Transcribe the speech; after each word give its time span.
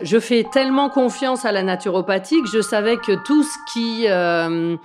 Je 0.00 0.20
fais 0.20 0.44
tellement 0.52 0.90
confiance 0.90 1.44
à 1.44 1.50
la 1.50 1.62
naturopathie 1.62 2.40
que 2.42 2.48
je 2.48 2.60
savais 2.60 2.96
que 2.98 3.12
tout 3.24 3.42
ce 3.42 3.56
qui, 3.72 4.04
euh, 4.08 4.76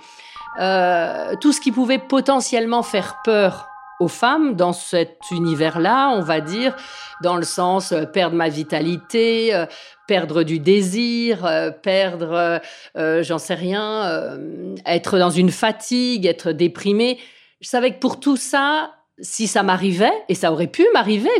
euh, 0.60 1.34
tout 1.40 1.52
ce 1.52 1.60
qui 1.60 1.70
pouvait 1.70 1.98
potentiellement 1.98 2.82
faire 2.82 3.20
peur 3.22 3.68
aux 4.00 4.08
femmes 4.08 4.56
dans 4.56 4.72
cet 4.72 5.18
univers-là, 5.30 6.10
on 6.10 6.20
va 6.20 6.40
dire, 6.40 6.74
dans 7.22 7.36
le 7.36 7.44
sens 7.44 7.92
euh, 7.92 8.06
perdre 8.06 8.34
ma 8.34 8.48
vitalité, 8.48 9.64
perdre 10.08 10.42
du 10.42 10.58
désir, 10.58 11.48
perdre, 11.82 12.60
j'en 12.94 13.38
sais 13.38 13.54
rien, 13.54 14.36
être 14.84 15.18
dans 15.18 15.30
une 15.30 15.50
fatigue, 15.50 16.26
être 16.26 16.50
déprimé. 16.50 17.18
Je 17.60 17.68
savais 17.68 17.94
que 17.94 18.00
pour 18.00 18.18
tout 18.18 18.36
ça, 18.36 18.90
si 19.20 19.46
ça 19.46 19.62
m'arrivait, 19.62 20.12
et 20.28 20.34
ça 20.34 20.52
aurait 20.52 20.66
pu 20.66 20.84
m'arriver, 20.92 21.30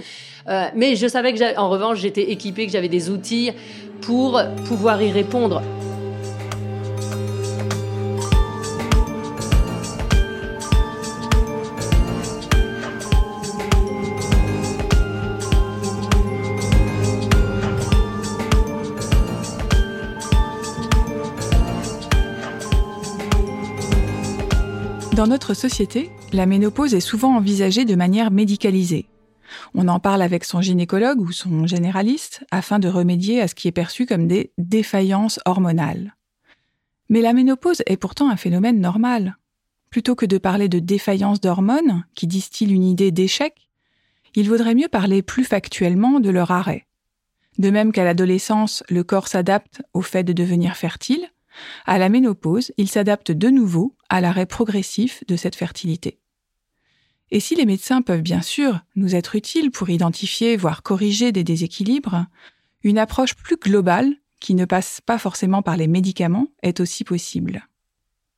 mais 0.74 0.96
je 0.96 1.06
savais 1.06 1.32
que, 1.32 1.58
en 1.58 1.68
revanche, 1.70 1.98
j'étais 1.98 2.30
équipée, 2.30 2.66
que 2.66 2.72
j'avais 2.72 2.88
des 2.88 3.10
outils 3.10 3.50
pour 4.00 4.40
pouvoir 4.66 5.00
y 5.02 5.10
répondre. 5.10 5.62
Dans 25.14 25.28
notre 25.28 25.54
société, 25.54 26.10
la 26.32 26.44
ménopause 26.44 26.92
est 26.92 26.98
souvent 26.98 27.36
envisagée 27.36 27.84
de 27.84 27.94
manière 27.94 28.32
médicalisée. 28.32 29.06
On 29.72 29.86
en 29.86 30.00
parle 30.00 30.22
avec 30.22 30.42
son 30.42 30.60
gynécologue 30.60 31.20
ou 31.20 31.30
son 31.30 31.68
généraliste 31.68 32.44
afin 32.50 32.80
de 32.80 32.88
remédier 32.88 33.40
à 33.40 33.46
ce 33.46 33.54
qui 33.54 33.68
est 33.68 33.72
perçu 33.72 34.06
comme 34.06 34.26
des 34.26 34.50
défaillances 34.58 35.38
hormonales. 35.44 36.16
Mais 37.08 37.20
la 37.20 37.32
ménopause 37.32 37.84
est 37.86 37.96
pourtant 37.96 38.28
un 38.28 38.36
phénomène 38.36 38.80
normal. 38.80 39.36
Plutôt 39.88 40.16
que 40.16 40.26
de 40.26 40.36
parler 40.36 40.68
de 40.68 40.80
défaillance 40.80 41.40
d'hormones, 41.40 42.04
qui 42.16 42.26
distille 42.26 42.72
une 42.72 42.82
idée 42.82 43.12
d'échec, 43.12 43.68
il 44.34 44.48
vaudrait 44.48 44.74
mieux 44.74 44.88
parler 44.88 45.22
plus 45.22 45.44
factuellement 45.44 46.18
de 46.18 46.30
leur 46.30 46.50
arrêt. 46.50 46.88
De 47.58 47.70
même 47.70 47.92
qu'à 47.92 48.02
l'adolescence, 48.02 48.82
le 48.88 49.04
corps 49.04 49.28
s'adapte 49.28 49.80
au 49.92 50.02
fait 50.02 50.24
de 50.24 50.32
devenir 50.32 50.76
fertile, 50.76 51.28
à 51.86 51.98
la 51.98 52.08
ménopause, 52.08 52.72
il 52.76 52.88
s'adapte 52.88 53.30
de 53.30 53.48
nouveau 53.48 53.94
à 54.08 54.20
l'arrêt 54.20 54.46
progressif 54.46 55.24
de 55.28 55.36
cette 55.36 55.56
fertilité. 55.56 56.18
Et 57.30 57.40
si 57.40 57.54
les 57.54 57.66
médecins 57.66 58.02
peuvent 58.02 58.22
bien 58.22 58.42
sûr 58.42 58.80
nous 58.96 59.14
être 59.14 59.34
utiles 59.34 59.70
pour 59.70 59.90
identifier, 59.90 60.56
voire 60.56 60.82
corriger 60.82 61.32
des 61.32 61.44
déséquilibres, 61.44 62.26
une 62.82 62.98
approche 62.98 63.34
plus 63.34 63.56
globale, 63.56 64.14
qui 64.40 64.54
ne 64.54 64.66
passe 64.66 65.00
pas 65.00 65.18
forcément 65.18 65.62
par 65.62 65.76
les 65.76 65.86
médicaments, 65.86 66.48
est 66.62 66.80
aussi 66.80 67.02
possible. 67.02 67.66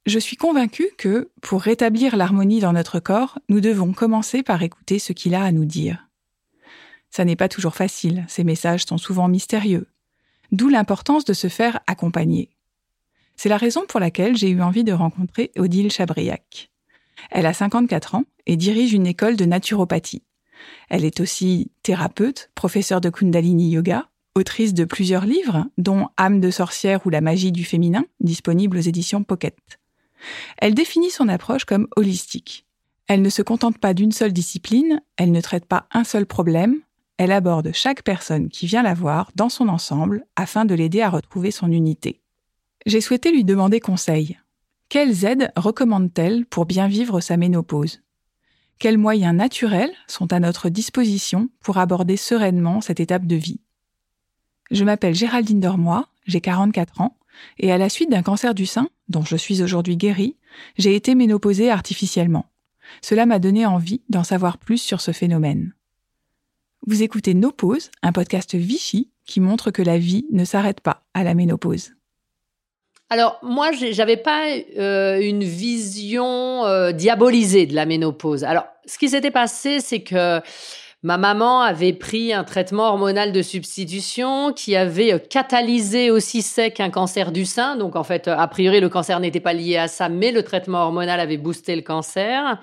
Je 0.07 0.21
suis 0.21 0.37
convaincue 0.37 0.89
que, 0.97 1.31
pour 1.43 1.63
rétablir 1.63 2.17
l'harmonie 2.17 2.61
dans 2.61 2.73
notre 2.73 3.01
corps, 3.01 3.41
nous 3.49 3.61
devons 3.61 3.93
commencer 3.93 4.45
par 4.45 4.63
écouter 4.63 5.01
ce 5.01 5.13
qu'il 5.13 5.35
a 5.35 5.43
à 5.43 5.51
nous 5.51 5.65
dire. 5.65 6.09
Ça 7.11 7.25
n'est 7.25 7.35
pas 7.35 7.49
toujours 7.49 7.75
facile, 7.75 8.25
ces 8.29 8.45
messages 8.45 8.85
sont 8.85 8.99
souvent 8.99 9.27
mystérieux, 9.27 9.89
d'où 10.53 10.69
l'importance 10.69 11.25
de 11.25 11.33
se 11.33 11.49
faire 11.49 11.81
accompagner. 11.89 12.56
C'est 13.37 13.51
la 13.51 13.59
raison 13.59 13.85
pour 13.87 14.01
laquelle 14.01 14.37
j'ai 14.37 14.49
eu 14.49 14.63
envie 14.63 14.85
de 14.85 14.93
rencontrer 14.93 15.53
Odile 15.59 15.91
Chabriac. 15.91 16.71
Elle 17.31 17.47
a 17.47 17.53
54 17.53 18.15
ans 18.15 18.25
et 18.47 18.57
dirige 18.57 18.95
une 18.95 19.07
école 19.07 19.37
de 19.37 19.45
naturopathie. 19.45 20.23
Elle 20.89 21.05
est 21.05 21.21
aussi 21.21 21.71
thérapeute, 21.83 22.51
professeure 22.55 23.03
de 23.03 23.11
Kundalini 23.11 23.71
Yoga, 23.71 24.09
autrice 24.35 24.73
de 24.73 24.85
plusieurs 24.85 25.27
livres, 25.27 25.67
dont 25.77 26.09
Âme 26.17 26.41
de 26.41 26.51
sorcière 26.51 27.07
ou 27.07 27.11
La 27.11 27.21
magie 27.21 27.53
du 27.53 27.65
féminin, 27.65 28.07
disponible 28.21 28.79
aux 28.79 28.83
éditions 28.83 29.23
Pocket. 29.23 29.57
Elle 30.59 30.75
définit 30.75 31.11
son 31.11 31.29
approche 31.29 31.67
comme 31.67 31.89
holistique. 31.97 32.65
Elle 33.07 33.23
ne 33.23 33.29
se 33.29 33.43
contente 33.43 33.79
pas 33.79 33.93
d'une 33.93 34.13
seule 34.13 34.33
discipline, 34.33 35.03
elle 35.17 35.31
ne 35.31 35.41
traite 35.41 35.67
pas 35.67 35.87
un 35.93 36.05
seul 36.05 36.27
problème, 36.27 36.81
elle 37.19 37.33
aborde 37.33 37.71
chaque 37.73 38.03
personne 38.03 38.49
qui 38.49 38.67
vient 38.67 38.83
la 38.83 38.95
voir 38.95 39.31
dans 39.37 39.49
son 39.49 39.69
ensemble 39.69 40.25
afin 40.37 40.65
de 40.65 40.75
l'aider 40.75 41.03
à 41.03 41.11
retrouver 41.11 41.51
son 41.51 41.71
unité 41.71 42.21
j'ai 42.87 43.01
souhaité 43.01 43.33
lui 43.33 43.45
demander 43.45 43.81
conseil. 43.81 44.39
Quelles 44.89 45.25
aides 45.25 45.53
recommande-t-elle 45.57 46.47
pour 46.47 46.67
bien 46.67 46.87
vivre 46.87 47.21
sa 47.21 47.37
ménopause? 47.37 48.01
Quels 48.79 48.99
moyens 48.99 49.35
naturels 49.35 49.93
sont 50.07 50.33
à 50.33 50.39
notre 50.39 50.69
disposition 50.69 51.49
pour 51.61 51.79
aborder 51.79 52.17
sereinement 52.17 52.81
cette 52.81 53.01
étape 53.01 53.27
de 53.27 53.35
vie? 53.35 53.61
Je 54.71 54.85
m'appelle 54.85 55.15
Géraldine 55.15 55.61
Dormoy, 55.61 56.05
j'ai 56.27 56.41
44 56.41 57.01
ans, 57.01 57.17
et 57.59 57.73
à 57.73 57.79
la 57.79 57.89
suite 57.89 58.11
d'un 58.11 58.23
cancer 58.23 58.55
du 58.55 58.67
sein, 58.67 58.89
dont 59.09 59.25
je 59.25 59.37
suis 59.37 59.63
aujourd'hui 59.63 59.97
guérie, 59.97 60.37
j'ai 60.79 60.95
été 60.95 61.15
ménopausée 61.15 61.71
artificiellement. 61.71 62.47
Cela 63.03 63.27
m'a 63.27 63.41
donné 63.41 63.67
envie 63.67 64.03
d'en 64.09 64.25
savoir 64.25 64.59
plus 64.59 64.79
sur 64.79 65.01
ce 65.01 65.11
phénomène. 65.11 65.75
Vous 66.87 67.03
écoutez 67.03 67.35
Nos 67.35 67.53
un 68.03 68.13
podcast 68.13 68.55
Vichy 68.55 69.11
qui 69.25 69.41
montre 69.41 69.73
que 69.73 69.83
la 69.83 69.99
vie 69.99 70.27
ne 70.31 70.45
s'arrête 70.45 70.81
pas 70.81 71.05
à 71.15 71.25
la 71.25 71.35
ménopause. 71.35 71.96
Alors 73.09 73.39
moi, 73.43 73.71
j'avais 73.73 74.17
pas 74.17 74.47
euh, 74.79 75.21
une 75.21 75.45
vision 75.45 76.65
euh, 76.67 76.91
diabolisée 76.91 77.67
de 77.67 77.75
la 77.75 77.87
ménopause. 77.87 78.43
Alors, 78.43 78.65
ce 78.85 78.99
qui 78.99 79.09
s'était 79.09 79.31
passé, 79.31 79.79
c'est 79.79 80.01
que 80.01 80.41
ma 81.05 81.17
maman 81.17 81.61
avait 81.61 81.93
pris 81.93 82.33
un 82.33 82.43
traitement 82.43 82.89
hormonal 82.89 83.31
de 83.31 83.43
substitution 83.43 84.53
qui 84.53 84.75
avait 84.75 85.13
euh, 85.13 85.19
catalysé 85.19 86.11
aussi 86.11 86.43
sec 86.43 86.81
un 86.81 86.91
cancer 86.91 87.31
du 87.31 87.45
sein. 87.45 87.77
Donc 87.77 87.95
en 87.95 88.03
fait, 88.03 88.27
a 88.27 88.49
priori, 88.49 88.81
le 88.81 88.89
cancer 88.89 89.21
n'était 89.21 89.41
pas 89.41 89.53
lié 89.53 89.77
à 89.77 89.87
ça, 89.87 90.09
mais 90.09 90.33
le 90.33 90.43
traitement 90.43 90.83
hormonal 90.83 91.21
avait 91.21 91.37
boosté 91.37 91.77
le 91.77 91.83
cancer. 91.83 92.61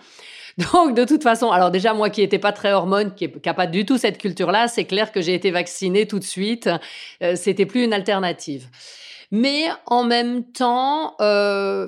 Donc, 0.74 0.94
de 0.94 1.04
toute 1.04 1.24
façon, 1.24 1.50
alors 1.50 1.72
déjà, 1.72 1.96
moi 1.96 2.12
qui 2.12 2.22
n'étais 2.22 2.38
pas 2.38 2.52
très 2.52 2.74
hormone, 2.74 3.16
qui 3.16 3.28
n'a 3.44 3.54
pas 3.56 3.66
du 3.66 3.88
tout 3.88 3.98
cette 3.98 4.20
culture-là, 4.20 4.68
c'est 4.68 4.84
clair 4.84 5.12
que 5.12 5.20
j'ai 5.20 5.34
été 5.34 5.50
vaccinée 5.50 6.06
tout 6.06 6.20
de 6.20 6.24
suite. 6.24 6.70
C'était 7.34 7.66
plus 7.66 7.84
une 7.84 7.92
alternative. 7.92 8.68
Mais 9.34 9.66
en 9.88 10.04
même 10.04 10.44
temps, 10.44 11.16
euh, 11.20 11.88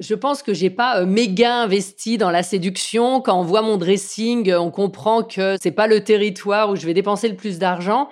je 0.00 0.16
pense 0.16 0.42
que 0.42 0.52
j'ai 0.52 0.68
pas 0.68 0.98
euh, 0.98 1.06
méga 1.06 1.62
investi 1.62 2.18
dans 2.18 2.32
la 2.32 2.42
séduction. 2.42 3.20
Quand 3.20 3.38
on 3.38 3.44
voit 3.44 3.62
mon 3.62 3.76
dressing, 3.76 4.52
on 4.52 4.72
comprend 4.72 5.22
que 5.22 5.56
c'est 5.62 5.70
pas 5.70 5.86
le 5.86 6.02
territoire 6.02 6.70
où 6.70 6.74
je 6.74 6.84
vais 6.84 6.92
dépenser 6.92 7.28
le 7.28 7.36
plus 7.36 7.60
d'argent. 7.60 8.08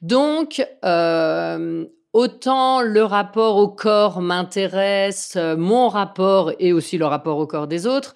Donc, 0.00 0.66
euh, 0.82 1.84
autant 2.14 2.80
le 2.80 3.02
rapport 3.02 3.56
au 3.58 3.68
corps 3.68 4.22
m'intéresse, 4.22 5.36
mon 5.58 5.90
rapport 5.90 6.52
et 6.58 6.72
aussi 6.72 6.96
le 6.96 7.04
rapport 7.04 7.36
au 7.36 7.46
corps 7.46 7.66
des 7.66 7.86
autres, 7.86 8.14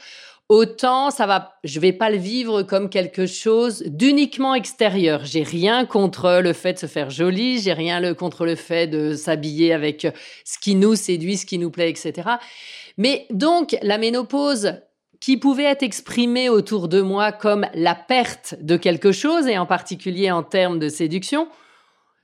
autant 0.50 1.10
ça 1.10 1.26
va, 1.26 1.54
je 1.62 1.78
vais 1.78 1.92
pas 1.92 2.10
le 2.10 2.16
vivre 2.18 2.62
comme 2.64 2.90
quelque 2.90 3.24
chose 3.24 3.84
d'uniquement 3.86 4.54
extérieur. 4.54 5.24
J'ai 5.24 5.44
rien 5.44 5.86
contre 5.86 6.40
le 6.42 6.52
fait 6.52 6.74
de 6.74 6.78
se 6.80 6.86
faire 6.86 7.08
joli, 7.08 7.60
j'ai 7.60 7.72
rien 7.72 8.12
contre 8.14 8.44
le 8.44 8.56
fait 8.56 8.88
de 8.88 9.14
s'habiller 9.14 9.72
avec 9.72 10.08
ce 10.44 10.58
qui 10.58 10.74
nous 10.74 10.96
séduit, 10.96 11.36
ce 11.36 11.46
qui 11.46 11.56
nous 11.56 11.70
plaît, 11.70 11.88
etc. 11.88 12.28
Mais 12.98 13.26
donc, 13.30 13.76
la 13.80 13.96
ménopause, 13.96 14.74
qui 15.20 15.36
pouvait 15.36 15.64
être 15.64 15.82
exprimée 15.82 16.48
autour 16.48 16.88
de 16.88 17.00
moi 17.00 17.30
comme 17.30 17.66
la 17.74 17.94
perte 17.94 18.56
de 18.60 18.76
quelque 18.76 19.12
chose, 19.12 19.46
et 19.46 19.58
en 19.58 19.66
particulier 19.66 20.30
en 20.32 20.42
termes 20.42 20.78
de 20.78 20.88
séduction, 20.88 21.46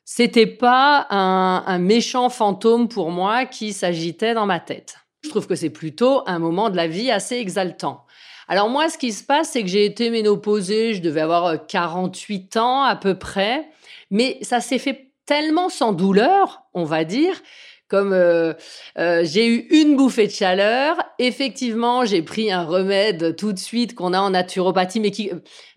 c'était 0.05 0.47
pas 0.47 1.07
un 1.11 1.79
méchant 1.79 2.29
fantôme 2.29 2.89
pour 2.89 3.11
moi 3.11 3.45
qui 3.45 3.73
s'agitait 3.73 4.35
dans 4.35 4.47
ma 4.47 4.61
tête. 4.61 4.97
Je 5.23 5.31
trouve 5.31 5.47
que 5.47 5.57
c'est 5.57 5.71
plutôt 5.71 6.23
un 6.27 6.39
moment 6.39 6.71
de 6.71 6.77
la 6.77 6.87
vie 6.87 7.11
assez 7.11 7.37
exaltant. 7.37 8.06
Alors 8.49 8.69
moi, 8.69 8.89
ce 8.89 8.99
qui 8.99 9.13
se 9.13 9.25
passe, 9.25 9.51
c'est 9.51 9.63
que 9.63 9.69
j'ai 9.69 9.85
été 9.85 10.11
ménopausée, 10.11 10.95
je 10.95 11.03
devais 11.03 11.21
avoir 11.21 11.67
48 11.67 12.57
euh, 12.57 12.61
ans 12.61 12.83
à 12.83 12.95
peu 12.95 13.19
près, 13.19 13.69
mais 14.11 14.39
ça 14.43 14.61
s'est 14.61 14.79
fait 14.79 15.11
tellement 15.27 15.69
sans 15.69 15.93
douleur, 15.93 16.63
on 16.73 16.85
va 16.85 17.05
dire, 17.05 17.43
comme 17.89 18.13
euh, 18.13 18.53
euh, 18.99 19.23
j'ai 19.25 19.49
eu 19.49 19.67
une 19.71 19.97
bouffée 19.97 20.29
de 20.29 20.33
chaleur, 20.33 20.97
effectivement, 21.19 22.05
j'ai 22.05 22.23
pris 22.23 22.53
un 22.53 22.65
remède 22.65 23.35
tout 23.37 23.53
de 23.53 23.59
suite 23.59 23.95
qu'on 23.97 24.13
a 24.13 24.21
en 24.21 24.31
naturopathie, 24.31 25.01
mais 25.01 25.11
qui, 25.11 25.31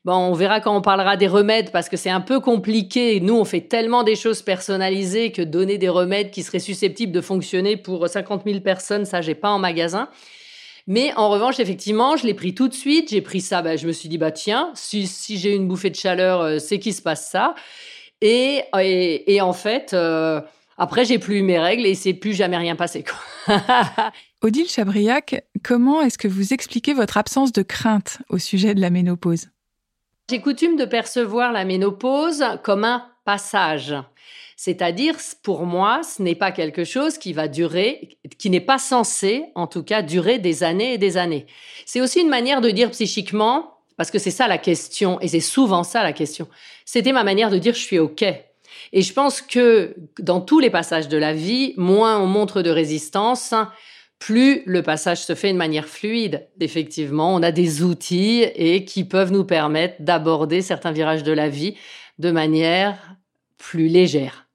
bon, 0.05 0.13
on 0.13 0.33
verra 0.33 0.59
quand 0.59 0.75
on 0.75 0.81
parlera 0.81 1.17
des 1.17 1.27
remèdes 1.27 1.71
parce 1.71 1.89
que 1.89 1.97
c'est 1.97 2.09
un 2.09 2.21
peu 2.21 2.39
compliqué. 2.39 3.19
Nous, 3.19 3.35
on 3.35 3.45
fait 3.45 3.61
tellement 3.61 4.03
des 4.03 4.15
choses 4.15 4.41
personnalisées 4.43 5.31
que 5.31 5.41
donner 5.41 5.77
des 5.77 5.89
remèdes 5.89 6.31
qui 6.31 6.41
seraient 6.43 6.59
susceptibles 6.59 7.11
de 7.11 7.21
fonctionner 7.21 7.77
pour 7.77 8.07
50 8.07 8.43
000 8.45 8.59
personnes, 8.61 9.05
ça, 9.05 9.21
j'ai 9.21 9.35
pas 9.35 9.49
en 9.49 9.59
magasin. 9.59 10.09
Mais 10.89 11.13
en 11.15 11.29
revanche, 11.29 11.59
effectivement, 11.59 12.17
je 12.17 12.25
l'ai 12.25 12.33
pris 12.33 12.55
tout 12.55 12.67
de 12.67 12.73
suite. 12.73 13.11
J'ai 13.11 13.21
pris 13.21 13.41
ça, 13.41 13.61
bah, 13.61 13.77
je 13.77 13.85
me 13.85 13.91
suis 13.91 14.09
dit, 14.09 14.17
bah 14.17 14.31
tiens, 14.31 14.71
si, 14.73 15.05
si 15.05 15.37
j'ai 15.37 15.53
une 15.53 15.67
bouffée 15.67 15.91
de 15.91 15.95
chaleur, 15.95 16.41
euh, 16.41 16.57
c'est 16.57 16.79
qu'il 16.79 16.95
se 16.95 17.03
passe 17.03 17.29
ça. 17.29 17.53
Et, 18.21 18.63
et, 18.73 19.39
en 19.39 19.53
fait, 19.53 19.93
euh, 19.93 20.41
après, 20.79 21.05
j'ai 21.05 21.19
plus 21.19 21.37
eu 21.37 21.41
mes 21.43 21.59
règles 21.59 21.85
et 21.85 21.93
c'est 21.93 22.15
plus 22.15 22.33
jamais 22.33 22.57
rien 22.57 22.75
passé. 22.75 23.05
Odile 24.41 24.67
Chabriac, 24.67 25.45
comment 25.63 26.01
est-ce 26.01 26.17
que 26.17 26.27
vous 26.27 26.53
expliquez 26.53 26.95
votre 26.95 27.17
absence 27.17 27.51
de 27.51 27.61
crainte 27.61 28.17
au 28.29 28.39
sujet 28.39 28.73
de 28.73 28.81
la 28.81 28.89
ménopause? 28.89 29.49
J'ai 30.31 30.41
coutume 30.41 30.75
de 30.75 30.85
percevoir 30.85 31.51
la 31.51 31.65
ménopause 31.65 32.43
comme 32.63 32.83
un 32.83 33.05
passage. 33.25 33.93
C'est-à-dire, 34.61 35.15
pour 35.41 35.65
moi, 35.65 36.01
ce 36.03 36.21
n'est 36.21 36.35
pas 36.35 36.51
quelque 36.51 36.83
chose 36.83 37.17
qui 37.17 37.31
va 37.31 37.47
durer, 37.47 38.17
qui 38.37 38.49
n'est 38.49 38.59
pas 38.59 38.77
censé, 38.77 39.45
en 39.55 39.67
tout 39.67 39.83
cas, 39.83 40.01
durer 40.01 40.37
des 40.37 40.63
années 40.63 40.95
et 40.95 40.97
des 40.97 41.15
années. 41.15 41.45
C'est 41.85 42.01
aussi 42.01 42.19
une 42.19 42.27
manière 42.27 42.59
de 42.59 42.69
dire 42.69 42.91
psychiquement, 42.91 43.77
parce 43.95 44.11
que 44.11 44.19
c'est 44.19 44.31
ça 44.31 44.49
la 44.49 44.57
question, 44.57 45.17
et 45.21 45.29
c'est 45.29 45.39
souvent 45.39 45.85
ça 45.85 46.03
la 46.03 46.11
question. 46.11 46.49
C'était 46.83 47.13
ma 47.13 47.23
manière 47.23 47.51
de 47.51 47.57
dire 47.57 47.73
je 47.73 47.79
suis 47.79 47.99
OK. 47.99 48.21
Et 48.91 49.01
je 49.01 49.13
pense 49.13 49.41
que 49.41 49.95
dans 50.19 50.41
tous 50.41 50.59
les 50.59 50.69
passages 50.69 51.07
de 51.07 51.17
la 51.17 51.31
vie, 51.31 51.73
moins 51.77 52.19
on 52.19 52.27
montre 52.27 52.61
de 52.61 52.69
résistance, 52.69 53.53
plus 54.19 54.63
le 54.65 54.83
passage 54.83 55.23
se 55.23 55.35
fait 55.35 55.53
de 55.53 55.57
manière 55.57 55.87
fluide. 55.87 56.49
Effectivement, 56.59 57.33
on 57.33 57.43
a 57.43 57.53
des 57.53 57.81
outils 57.81 58.43
et 58.55 58.83
qui 58.83 59.05
peuvent 59.05 59.31
nous 59.31 59.45
permettre 59.45 59.95
d'aborder 60.01 60.61
certains 60.61 60.91
virages 60.91 61.23
de 61.23 61.31
la 61.31 61.47
vie 61.47 61.77
de 62.17 62.29
manière 62.29 63.15
plus 63.57 63.87
légère 63.87 64.48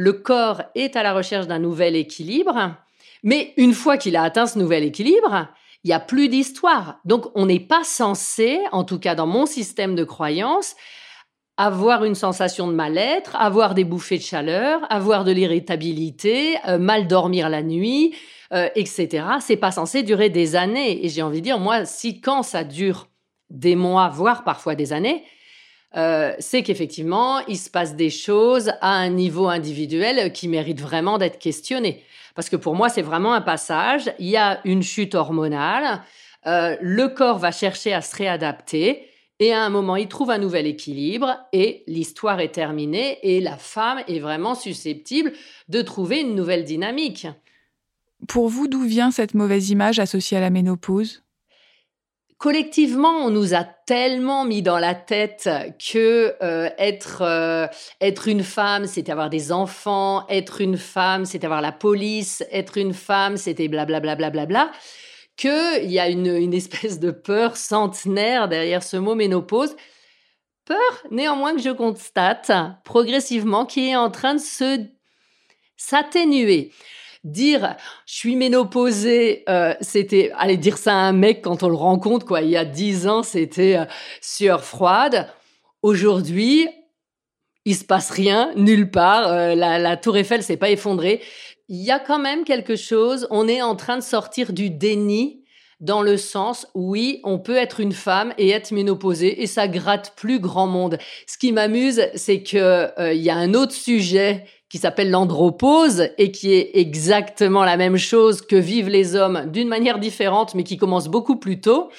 le 0.00 0.14
corps 0.14 0.62
est 0.74 0.96
à 0.96 1.02
la 1.02 1.12
recherche 1.12 1.46
d'un 1.46 1.58
nouvel 1.58 1.94
équilibre, 1.94 2.74
mais 3.22 3.52
une 3.58 3.74
fois 3.74 3.98
qu'il 3.98 4.16
a 4.16 4.22
atteint 4.22 4.46
ce 4.46 4.58
nouvel 4.58 4.82
équilibre, 4.82 5.48
il 5.84 5.88
n'y 5.88 5.92
a 5.92 6.00
plus 6.00 6.30
d'histoire. 6.30 7.00
Donc 7.04 7.26
on 7.34 7.44
n'est 7.44 7.60
pas 7.60 7.84
censé, 7.84 8.60
en 8.72 8.82
tout 8.82 8.98
cas 8.98 9.14
dans 9.14 9.26
mon 9.26 9.44
système 9.44 9.94
de 9.94 10.04
croyance, 10.04 10.74
avoir 11.58 12.04
une 12.04 12.14
sensation 12.14 12.66
de 12.66 12.72
mal-être, 12.72 13.36
avoir 13.36 13.74
des 13.74 13.84
bouffées 13.84 14.16
de 14.16 14.22
chaleur, 14.22 14.80
avoir 14.88 15.24
de 15.24 15.32
l'irritabilité, 15.32 16.56
euh, 16.66 16.78
mal 16.78 17.06
dormir 17.06 17.50
la 17.50 17.62
nuit, 17.62 18.14
euh, 18.54 18.70
etc. 18.76 19.26
C'est 19.40 19.58
pas 19.58 19.70
censé 19.70 20.02
durer 20.02 20.30
des 20.30 20.56
années. 20.56 21.04
Et 21.04 21.10
j'ai 21.10 21.20
envie 21.20 21.40
de 21.40 21.44
dire, 21.44 21.58
moi, 21.58 21.84
si 21.84 22.22
quand 22.22 22.42
ça 22.42 22.64
dure 22.64 23.08
des 23.50 23.76
mois, 23.76 24.08
voire 24.08 24.44
parfois 24.44 24.74
des 24.74 24.94
années, 24.94 25.24
euh, 25.96 26.32
c'est 26.38 26.62
qu'effectivement, 26.62 27.40
il 27.46 27.58
se 27.58 27.68
passe 27.68 27.96
des 27.96 28.10
choses 28.10 28.70
à 28.80 28.92
un 28.92 29.10
niveau 29.10 29.48
individuel 29.48 30.32
qui 30.32 30.48
méritent 30.48 30.80
vraiment 30.80 31.18
d'être 31.18 31.38
questionnées. 31.38 32.02
Parce 32.34 32.48
que 32.48 32.56
pour 32.56 32.74
moi, 32.74 32.88
c'est 32.88 33.02
vraiment 33.02 33.34
un 33.34 33.40
passage. 33.40 34.12
Il 34.18 34.28
y 34.28 34.36
a 34.36 34.60
une 34.64 34.82
chute 34.82 35.14
hormonale. 35.14 36.02
Euh, 36.46 36.76
le 36.80 37.08
corps 37.08 37.38
va 37.38 37.50
chercher 37.50 37.92
à 37.92 38.02
se 38.02 38.14
réadapter. 38.16 39.06
Et 39.40 39.52
à 39.52 39.62
un 39.62 39.70
moment, 39.70 39.96
il 39.96 40.06
trouve 40.06 40.30
un 40.30 40.38
nouvel 40.38 40.66
équilibre 40.66 41.34
et 41.52 41.82
l'histoire 41.86 42.40
est 42.40 42.52
terminée 42.52 43.18
et 43.22 43.40
la 43.40 43.56
femme 43.56 44.00
est 44.06 44.18
vraiment 44.18 44.54
susceptible 44.54 45.32
de 45.68 45.80
trouver 45.80 46.20
une 46.20 46.34
nouvelle 46.34 46.64
dynamique. 46.64 47.26
Pour 48.28 48.48
vous, 48.50 48.68
d'où 48.68 48.82
vient 48.82 49.10
cette 49.10 49.32
mauvaise 49.32 49.70
image 49.70 49.98
associée 49.98 50.36
à 50.36 50.40
la 50.40 50.50
ménopause? 50.50 51.22
Collectivement, 52.40 53.26
on 53.26 53.30
nous 53.30 53.54
a 53.54 53.64
tellement 53.64 54.44
mis 54.44 54.62
dans 54.62 54.78
la 54.78 54.94
tête 54.94 55.48
que 55.78 56.34
euh, 56.42 56.70
être 56.78 57.20
euh, 57.20 57.66
être 58.00 58.26
une 58.28 58.42
femme, 58.42 58.86
c'était 58.86 59.12
avoir 59.12 59.28
des 59.28 59.52
enfants, 59.52 60.26
être 60.28 60.62
une 60.62 60.78
femme, 60.78 61.26
c'était 61.26 61.44
avoir 61.44 61.60
la 61.60 61.70
police, 61.70 62.42
être 62.50 62.78
une 62.78 62.94
femme, 62.94 63.36
c'était 63.36 63.68
blablabla 63.68 64.16
bla 64.16 64.30
bla 64.30 64.46
bla 64.46 64.72
que 65.36 65.82
il 65.84 65.90
y 65.90 66.00
a 66.00 66.08
une, 66.08 66.26
une 66.26 66.54
espèce 66.54 66.98
de 66.98 67.10
peur 67.10 67.56
centenaire 67.56 68.48
derrière 68.48 68.82
ce 68.82 68.96
mot 68.96 69.14
ménopause. 69.14 69.76
Peur, 70.64 71.04
néanmoins, 71.10 71.54
que 71.54 71.62
je 71.62 71.70
constate 71.70 72.52
progressivement 72.84 73.66
qui 73.66 73.90
est 73.90 73.96
en 73.96 74.10
train 74.10 74.34
de 74.34 74.40
se 74.40 74.86
s'atténuer 75.76 76.72
dire 77.24 77.76
je 78.06 78.14
suis 78.14 78.36
ménopausée, 78.36 79.44
euh, 79.48 79.74
c'était 79.80 80.32
aller 80.36 80.56
dire 80.56 80.78
ça 80.78 80.92
à 80.92 80.96
un 80.96 81.12
mec 81.12 81.42
quand 81.42 81.62
on 81.62 81.68
le 81.68 81.74
rencontre 81.74 82.26
quoi. 82.26 82.42
Il 82.42 82.50
y 82.50 82.56
a 82.56 82.64
dix 82.64 83.06
ans, 83.06 83.22
c'était 83.22 83.76
euh, 83.76 83.84
sueur 84.20 84.64
froide. 84.64 85.28
Aujourd'hui, 85.82 86.68
il 87.64 87.76
se 87.76 87.84
passe 87.84 88.10
rien 88.10 88.52
nulle 88.56 88.90
part. 88.90 89.28
Euh, 89.28 89.54
la, 89.54 89.78
la 89.78 89.96
tour 89.96 90.16
Eiffel 90.16 90.42
s'est 90.42 90.56
pas 90.56 90.70
effondrée. 90.70 91.20
Il 91.68 91.82
y 91.82 91.90
a 91.90 91.98
quand 91.98 92.18
même 92.18 92.44
quelque 92.44 92.76
chose. 92.76 93.26
On 93.30 93.48
est 93.48 93.62
en 93.62 93.76
train 93.76 93.96
de 93.96 94.02
sortir 94.02 94.52
du 94.52 94.70
déni 94.70 95.36
dans 95.78 96.02
le 96.02 96.18
sens, 96.18 96.66
oui, 96.74 97.20
on 97.24 97.38
peut 97.38 97.56
être 97.56 97.80
une 97.80 97.92
femme 97.92 98.34
et 98.36 98.50
être 98.50 98.70
ménopausée 98.70 99.40
et 99.42 99.46
ça 99.46 99.66
gratte 99.66 100.12
plus 100.14 100.38
grand 100.38 100.66
monde. 100.66 100.98
Ce 101.26 101.38
qui 101.38 101.52
m'amuse, 101.52 102.02
c'est 102.14 102.42
que 102.42 102.90
il 103.14 103.22
y 103.22 103.30
a 103.30 103.36
un 103.36 103.54
autre 103.54 103.72
sujet 103.72 104.44
qui 104.70 104.78
s'appelle 104.78 105.10
l'andropause 105.10 106.08
et 106.16 106.30
qui 106.30 106.54
est 106.54 106.70
exactement 106.74 107.64
la 107.64 107.76
même 107.76 107.96
chose 107.96 108.40
que 108.40 108.56
vivent 108.56 108.88
les 108.88 109.16
hommes 109.16 109.50
d'une 109.50 109.68
manière 109.68 109.98
différente, 109.98 110.54
mais 110.54 110.62
qui 110.62 110.76
commence 110.76 111.08
beaucoup 111.08 111.36
plus 111.36 111.60
tôt, 111.60 111.90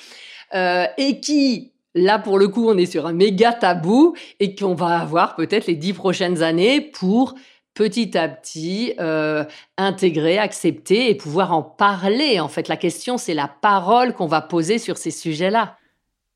euh, 0.56 0.86
et 0.98 1.20
qui, 1.20 1.74
là 1.94 2.18
pour 2.18 2.40
le 2.40 2.48
coup, 2.48 2.70
on 2.70 2.78
est 2.78 2.86
sur 2.86 3.06
un 3.06 3.14
méga 3.14 3.52
tabou 3.52 4.16
et 4.40 4.56
qu'on 4.56 4.74
va 4.74 5.00
avoir 5.00 5.36
peut-être 5.36 5.68
les 5.68 5.76
dix 5.76 5.92
prochaines 5.92 6.42
années 6.42 6.80
pour 6.80 7.36
petit 7.74 8.18
à 8.18 8.30
petit 8.30 8.94
euh, 9.00 9.44
intégrer, 9.78 10.38
accepter 10.38 11.10
et 11.10 11.16
pouvoir 11.16 11.52
en 11.52 11.62
parler. 11.62 12.40
En 12.40 12.48
fait, 12.48 12.70
la 12.70 12.78
question, 12.78 13.18
c'est 13.18 13.34
la 13.34 13.50
parole 13.50 14.14
qu'on 14.14 14.28
va 14.28 14.42
poser 14.42 14.78
sur 14.78 14.98
ces 14.98 15.12
sujets-là. 15.12 15.78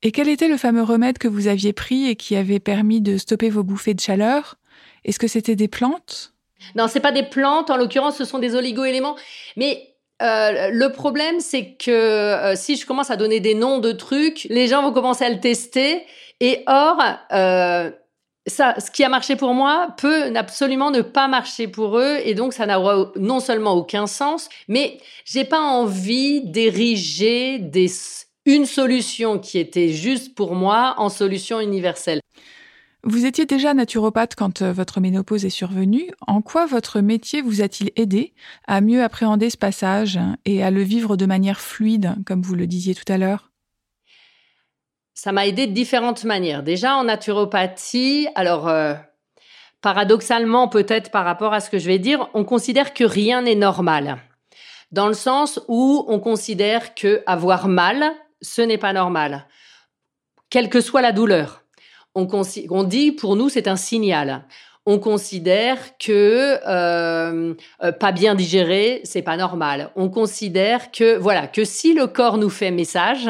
Et 0.02 0.12
quel 0.12 0.28
était 0.28 0.48
le 0.48 0.58
fameux 0.58 0.82
remède 0.82 1.16
que 1.16 1.28
vous 1.28 1.46
aviez 1.46 1.72
pris 1.72 2.08
et 2.08 2.16
qui 2.16 2.36
avait 2.36 2.60
permis 2.60 3.00
de 3.00 3.16
stopper 3.16 3.48
vos 3.48 3.62
bouffées 3.62 3.94
de 3.94 4.00
chaleur? 4.00 4.56
Est-ce 5.06 5.18
que 5.18 5.28
c'était 5.28 5.56
des 5.56 5.68
plantes? 5.68 6.34
Non, 6.74 6.88
c'est 6.88 7.00
pas 7.00 7.12
des 7.12 7.22
plantes. 7.22 7.70
En 7.70 7.76
l'occurrence, 7.76 8.16
ce 8.16 8.24
sont 8.24 8.38
des 8.38 8.54
oligo-éléments. 8.54 9.16
Mais 9.56 9.94
euh, 10.20 10.70
le 10.72 10.90
problème, 10.90 11.40
c'est 11.40 11.74
que 11.74 11.90
euh, 11.90 12.56
si 12.56 12.76
je 12.76 12.84
commence 12.84 13.10
à 13.10 13.16
donner 13.16 13.40
des 13.40 13.54
noms 13.54 13.78
de 13.78 13.92
trucs, 13.92 14.46
les 14.50 14.66
gens 14.66 14.82
vont 14.82 14.92
commencer 14.92 15.24
à 15.24 15.30
le 15.30 15.40
tester. 15.40 16.02
Et 16.40 16.64
or, 16.66 17.00
euh, 17.32 17.90
ça, 18.46 18.74
ce 18.80 18.90
qui 18.90 19.04
a 19.04 19.08
marché 19.08 19.36
pour 19.36 19.54
moi 19.54 19.94
peut 19.96 20.34
absolument 20.34 20.90
ne 20.90 21.02
pas 21.02 21.28
marcher 21.28 21.68
pour 21.68 21.98
eux, 21.98 22.18
et 22.24 22.34
donc 22.34 22.52
ça 22.52 22.66
n'a 22.66 22.78
non 23.16 23.40
seulement 23.40 23.72
aucun 23.72 24.06
sens, 24.06 24.48
mais 24.68 24.98
j'ai 25.24 25.44
pas 25.44 25.60
envie 25.60 26.42
d'ériger 26.42 27.60
une 28.44 28.66
solution 28.66 29.38
qui 29.38 29.58
était 29.58 29.88
juste 29.88 30.34
pour 30.34 30.54
moi 30.54 30.94
en 30.98 31.08
solution 31.08 31.58
universelle. 31.58 32.20
Vous 33.08 33.24
étiez 33.24 33.46
déjà 33.46 33.72
naturopathe 33.72 34.34
quand 34.34 34.62
euh, 34.62 34.72
votre 34.72 34.98
ménopause 34.98 35.44
est 35.44 35.50
survenue. 35.50 36.10
En 36.26 36.42
quoi 36.42 36.66
votre 36.66 36.98
métier 36.98 37.40
vous 37.40 37.62
a-t-il 37.62 37.92
aidé 37.94 38.34
à 38.66 38.80
mieux 38.80 39.04
appréhender 39.04 39.48
ce 39.48 39.56
passage 39.56 40.18
et 40.44 40.64
à 40.64 40.72
le 40.72 40.82
vivre 40.82 41.16
de 41.16 41.24
manière 41.24 41.60
fluide, 41.60 42.16
comme 42.26 42.42
vous 42.42 42.56
le 42.56 42.66
disiez 42.66 42.96
tout 42.96 43.04
à 43.06 43.16
l'heure? 43.16 43.52
Ça 45.14 45.30
m'a 45.30 45.46
aidé 45.46 45.68
de 45.68 45.72
différentes 45.72 46.24
manières. 46.24 46.64
Déjà 46.64 46.96
en 46.96 47.04
naturopathie, 47.04 48.26
alors 48.34 48.66
euh, 48.66 48.94
paradoxalement 49.82 50.66
peut-être 50.66 51.12
par 51.12 51.24
rapport 51.24 51.54
à 51.54 51.60
ce 51.60 51.70
que 51.70 51.78
je 51.78 51.86
vais 51.86 52.00
dire, 52.00 52.28
on 52.34 52.42
considère 52.42 52.92
que 52.92 53.04
rien 53.04 53.42
n'est 53.42 53.54
normal. 53.54 54.18
Dans 54.90 55.06
le 55.06 55.14
sens 55.14 55.60
où 55.68 56.04
on 56.08 56.18
considère 56.18 56.96
que 56.96 57.22
avoir 57.26 57.68
mal, 57.68 58.04
ce 58.42 58.62
n'est 58.62 58.78
pas 58.78 58.92
normal, 58.92 59.46
quelle 60.50 60.68
que 60.68 60.80
soit 60.80 61.02
la 61.02 61.12
douleur 61.12 61.65
on, 62.16 62.84
dit 62.84 63.12
pour 63.12 63.36
nous 63.36 63.48
c'est 63.48 63.68
un 63.68 63.76
signal. 63.76 64.44
On 64.86 64.98
considère 64.98 65.98
que 65.98 66.58
euh, 66.66 67.54
euh, 67.82 67.92
pas 67.92 68.12
bien 68.12 68.34
digéré, 68.34 69.00
c'est 69.04 69.22
pas 69.22 69.36
normal. 69.36 69.90
On 69.96 70.08
considère 70.08 70.92
que 70.92 71.16
voilà 71.16 71.46
que 71.48 71.64
si 71.64 71.92
le 71.92 72.06
corps 72.06 72.38
nous 72.38 72.50
fait 72.50 72.70
message, 72.70 73.28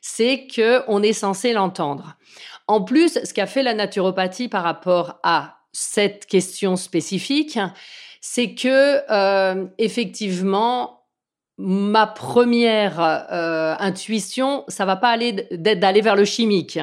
c'est 0.00 0.46
que 0.46 0.82
on 0.88 1.02
est 1.02 1.12
censé 1.12 1.52
l'entendre. 1.52 2.16
En 2.68 2.82
plus, 2.82 3.18
ce 3.24 3.34
qu'a 3.34 3.46
fait 3.46 3.62
la 3.62 3.74
naturopathie 3.74 4.48
par 4.48 4.62
rapport 4.62 5.18
à 5.24 5.58
cette 5.72 6.26
question 6.26 6.76
spécifique, 6.76 7.58
c'est 8.20 8.54
que 8.54 9.00
euh, 9.10 9.66
effectivement 9.78 11.00
ma 11.58 12.06
première 12.06 12.98
intuition, 13.78 14.64
ça 14.68 14.84
va 14.84 14.96
pas 14.96 15.10
aller 15.10 15.46
d'aller 15.52 16.00
vers 16.00 16.16
le 16.16 16.24
chimique. 16.24 16.78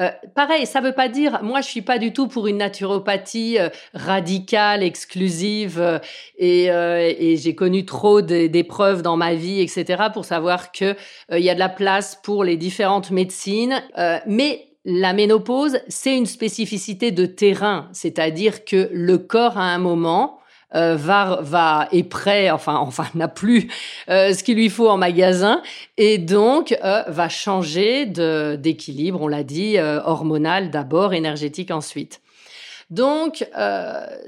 Euh, 0.00 0.10
pareil, 0.34 0.66
ça 0.66 0.80
veut 0.80 0.92
pas 0.92 1.08
dire, 1.08 1.40
moi 1.42 1.60
je 1.60 1.68
suis 1.68 1.82
pas 1.82 1.98
du 1.98 2.12
tout 2.12 2.26
pour 2.26 2.48
une 2.48 2.58
naturopathie 2.58 3.58
euh, 3.58 3.68
radicale, 3.94 4.82
exclusive, 4.82 5.78
euh, 5.80 5.98
et, 6.36 7.36
j'ai 7.36 7.54
connu 7.54 7.84
trop 7.84 8.20
d'épreuves 8.20 9.02
dans 9.02 9.16
ma 9.16 9.34
vie, 9.34 9.60
etc., 9.60 10.04
pour 10.12 10.24
savoir 10.24 10.72
que 10.72 10.96
il 11.30 11.40
y 11.40 11.50
a 11.50 11.54
de 11.54 11.58
la 11.58 11.68
place 11.68 12.18
pour 12.22 12.44
les 12.44 12.56
différentes 12.56 13.10
médecines, 13.10 13.82
mais 14.26 14.66
la 14.84 15.12
ménopause, 15.12 15.78
c'est 15.88 16.16
une 16.16 16.26
spécificité 16.26 17.10
de 17.10 17.26
terrain, 17.26 17.88
c'est-à-dire 17.92 18.64
que 18.64 18.88
le 18.92 19.18
corps 19.18 19.58
à 19.58 19.64
un 19.64 19.78
moment 19.78 20.38
euh, 20.74 20.96
va, 20.96 21.38
va 21.40 21.88
est 21.92 22.02
prêt, 22.02 22.50
enfin, 22.50 22.76
enfin 22.76 23.06
n'a 23.14 23.28
plus 23.28 23.70
euh, 24.08 24.32
ce 24.32 24.42
qu'il 24.42 24.56
lui 24.56 24.68
faut 24.68 24.88
en 24.88 24.96
magasin 24.96 25.62
et 25.96 26.18
donc 26.18 26.76
euh, 26.82 27.02
va 27.06 27.28
changer 27.28 28.06
d'équilibre, 28.06 29.22
on 29.22 29.28
l'a 29.28 29.44
dit, 29.44 29.78
hormonal 29.78 30.70
d'abord, 30.70 31.14
énergétique 31.14 31.70
ensuite. 31.70 32.20
Donc, 32.90 33.48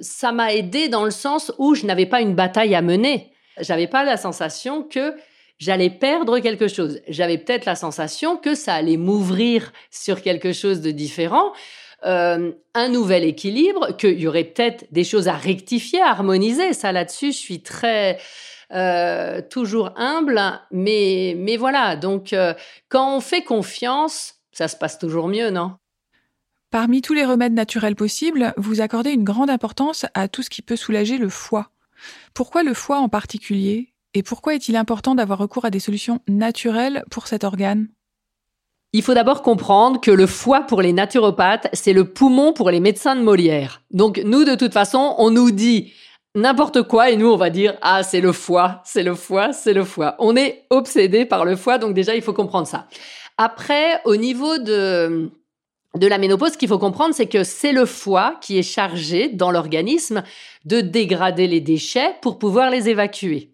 ça 0.00 0.32
m'a 0.32 0.54
aidé 0.54 0.88
dans 0.88 1.04
le 1.04 1.10
sens 1.10 1.52
où 1.58 1.74
je 1.74 1.84
n'avais 1.84 2.06
pas 2.06 2.20
une 2.20 2.34
bataille 2.34 2.74
à 2.74 2.82
mener. 2.82 3.30
J'avais 3.60 3.86
pas 3.86 4.04
la 4.04 4.16
sensation 4.16 4.82
que 4.82 5.14
j'allais 5.58 5.90
perdre 5.90 6.38
quelque 6.38 6.68
chose. 6.68 7.00
J'avais 7.08 7.38
peut-être 7.38 7.64
la 7.64 7.74
sensation 7.74 8.36
que 8.36 8.54
ça 8.54 8.74
allait 8.74 8.96
m'ouvrir 8.96 9.72
sur 9.90 10.22
quelque 10.22 10.52
chose 10.52 10.80
de 10.80 10.90
différent. 10.90 11.52
Euh, 12.06 12.52
un 12.74 12.88
nouvel 12.88 13.24
équilibre, 13.24 13.96
qu'il 13.96 14.20
y 14.20 14.28
aurait 14.28 14.44
peut-être 14.44 14.86
des 14.92 15.04
choses 15.04 15.28
à 15.28 15.34
rectifier, 15.34 16.00
à 16.00 16.10
harmoniser. 16.10 16.72
Ça 16.72 16.92
là-dessus, 16.92 17.32
je 17.32 17.36
suis 17.36 17.62
très 17.62 18.18
euh, 18.72 19.42
toujours 19.48 19.92
humble, 19.96 20.40
mais 20.70 21.34
mais 21.36 21.56
voilà. 21.56 21.96
Donc 21.96 22.32
euh, 22.32 22.54
quand 22.88 23.16
on 23.16 23.20
fait 23.20 23.42
confiance, 23.42 24.36
ça 24.52 24.68
se 24.68 24.76
passe 24.76 24.98
toujours 24.98 25.28
mieux, 25.28 25.50
non? 25.50 25.72
Parmi 26.70 27.00
tous 27.00 27.14
les 27.14 27.24
remèdes 27.24 27.54
naturels 27.54 27.96
possibles, 27.96 28.52
vous 28.56 28.80
accordez 28.80 29.10
une 29.10 29.24
grande 29.24 29.50
importance 29.50 30.06
à 30.14 30.28
tout 30.28 30.42
ce 30.42 30.50
qui 30.50 30.62
peut 30.62 30.76
soulager 30.76 31.16
le 31.16 31.28
foie. 31.28 31.70
Pourquoi 32.34 32.62
le 32.62 32.74
foie 32.74 32.98
en 32.98 33.08
particulier? 33.08 33.94
Et 34.14 34.22
pourquoi 34.22 34.54
est-il 34.54 34.76
important 34.76 35.14
d'avoir 35.14 35.38
recours 35.38 35.64
à 35.64 35.70
des 35.70 35.80
solutions 35.80 36.20
naturelles 36.28 37.04
pour 37.10 37.26
cet 37.26 37.44
organe? 37.44 37.88
Il 38.96 39.02
faut 39.02 39.12
d'abord 39.12 39.42
comprendre 39.42 40.00
que 40.00 40.10
le 40.10 40.26
foie 40.26 40.62
pour 40.62 40.80
les 40.80 40.94
naturopathes, 40.94 41.68
c'est 41.74 41.92
le 41.92 42.04
poumon 42.04 42.54
pour 42.54 42.70
les 42.70 42.80
médecins 42.80 43.14
de 43.14 43.20
Molière. 43.20 43.82
Donc 43.90 44.22
nous, 44.24 44.44
de 44.44 44.54
toute 44.54 44.72
façon, 44.72 45.14
on 45.18 45.30
nous 45.30 45.50
dit 45.50 45.92
n'importe 46.34 46.80
quoi 46.82 47.10
et 47.10 47.16
nous, 47.18 47.28
on 47.28 47.36
va 47.36 47.50
dire 47.50 47.74
ah 47.82 48.02
c'est 48.02 48.22
le 48.22 48.32
foie, 48.32 48.80
c'est 48.86 49.02
le 49.02 49.14
foie, 49.14 49.52
c'est 49.52 49.74
le 49.74 49.84
foie. 49.84 50.14
On 50.18 50.34
est 50.34 50.64
obsédé 50.70 51.26
par 51.26 51.44
le 51.44 51.56
foie, 51.56 51.76
donc 51.76 51.92
déjà 51.92 52.14
il 52.14 52.22
faut 52.22 52.32
comprendre 52.32 52.66
ça. 52.66 52.88
Après, 53.36 54.00
au 54.06 54.16
niveau 54.16 54.56
de 54.56 55.30
de 55.94 56.06
la 56.06 56.16
ménopause, 56.16 56.52
ce 56.52 56.58
qu'il 56.58 56.68
faut 56.68 56.78
comprendre, 56.78 57.14
c'est 57.14 57.26
que 57.26 57.44
c'est 57.44 57.72
le 57.72 57.84
foie 57.84 58.36
qui 58.40 58.58
est 58.58 58.62
chargé 58.62 59.28
dans 59.28 59.50
l'organisme 59.50 60.22
de 60.64 60.80
dégrader 60.80 61.46
les 61.46 61.60
déchets 61.60 62.14
pour 62.22 62.38
pouvoir 62.38 62.70
les 62.70 62.88
évacuer. 62.88 63.50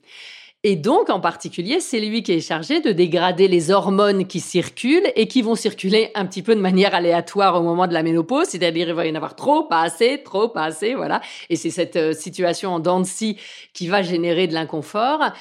Et 0.64 0.76
donc, 0.76 1.10
en 1.10 1.18
particulier, 1.18 1.80
c'est 1.80 1.98
lui 1.98 2.22
qui 2.22 2.32
est 2.32 2.40
chargé 2.40 2.80
de 2.80 2.92
dégrader 2.92 3.48
les 3.48 3.72
hormones 3.72 4.28
qui 4.28 4.38
circulent 4.38 5.10
et 5.16 5.26
qui 5.26 5.42
vont 5.42 5.56
circuler 5.56 6.10
un 6.14 6.24
petit 6.24 6.42
peu 6.42 6.54
de 6.54 6.60
manière 6.60 6.94
aléatoire 6.94 7.56
au 7.56 7.62
moment 7.62 7.88
de 7.88 7.92
la 7.92 8.04
ménopause, 8.04 8.46
c'est-à-dire 8.46 8.88
il 8.88 8.94
va 8.94 9.06
y 9.06 9.10
en 9.10 9.16
avoir 9.16 9.34
trop, 9.34 9.64
pas 9.64 9.80
assez, 9.82 10.22
trop, 10.22 10.48
pas 10.48 10.64
assez, 10.64 10.94
voilà. 10.94 11.20
Et 11.50 11.56
c'est 11.56 11.70
cette 11.70 11.96
euh, 11.96 12.12
situation 12.12 12.74
en 12.74 12.78
dents 12.78 13.00
de 13.00 13.06
scie 13.06 13.38
qui 13.74 13.88
va 13.88 14.02
générer 14.02 14.46
de 14.46 14.54
l'inconfort. 14.54 15.32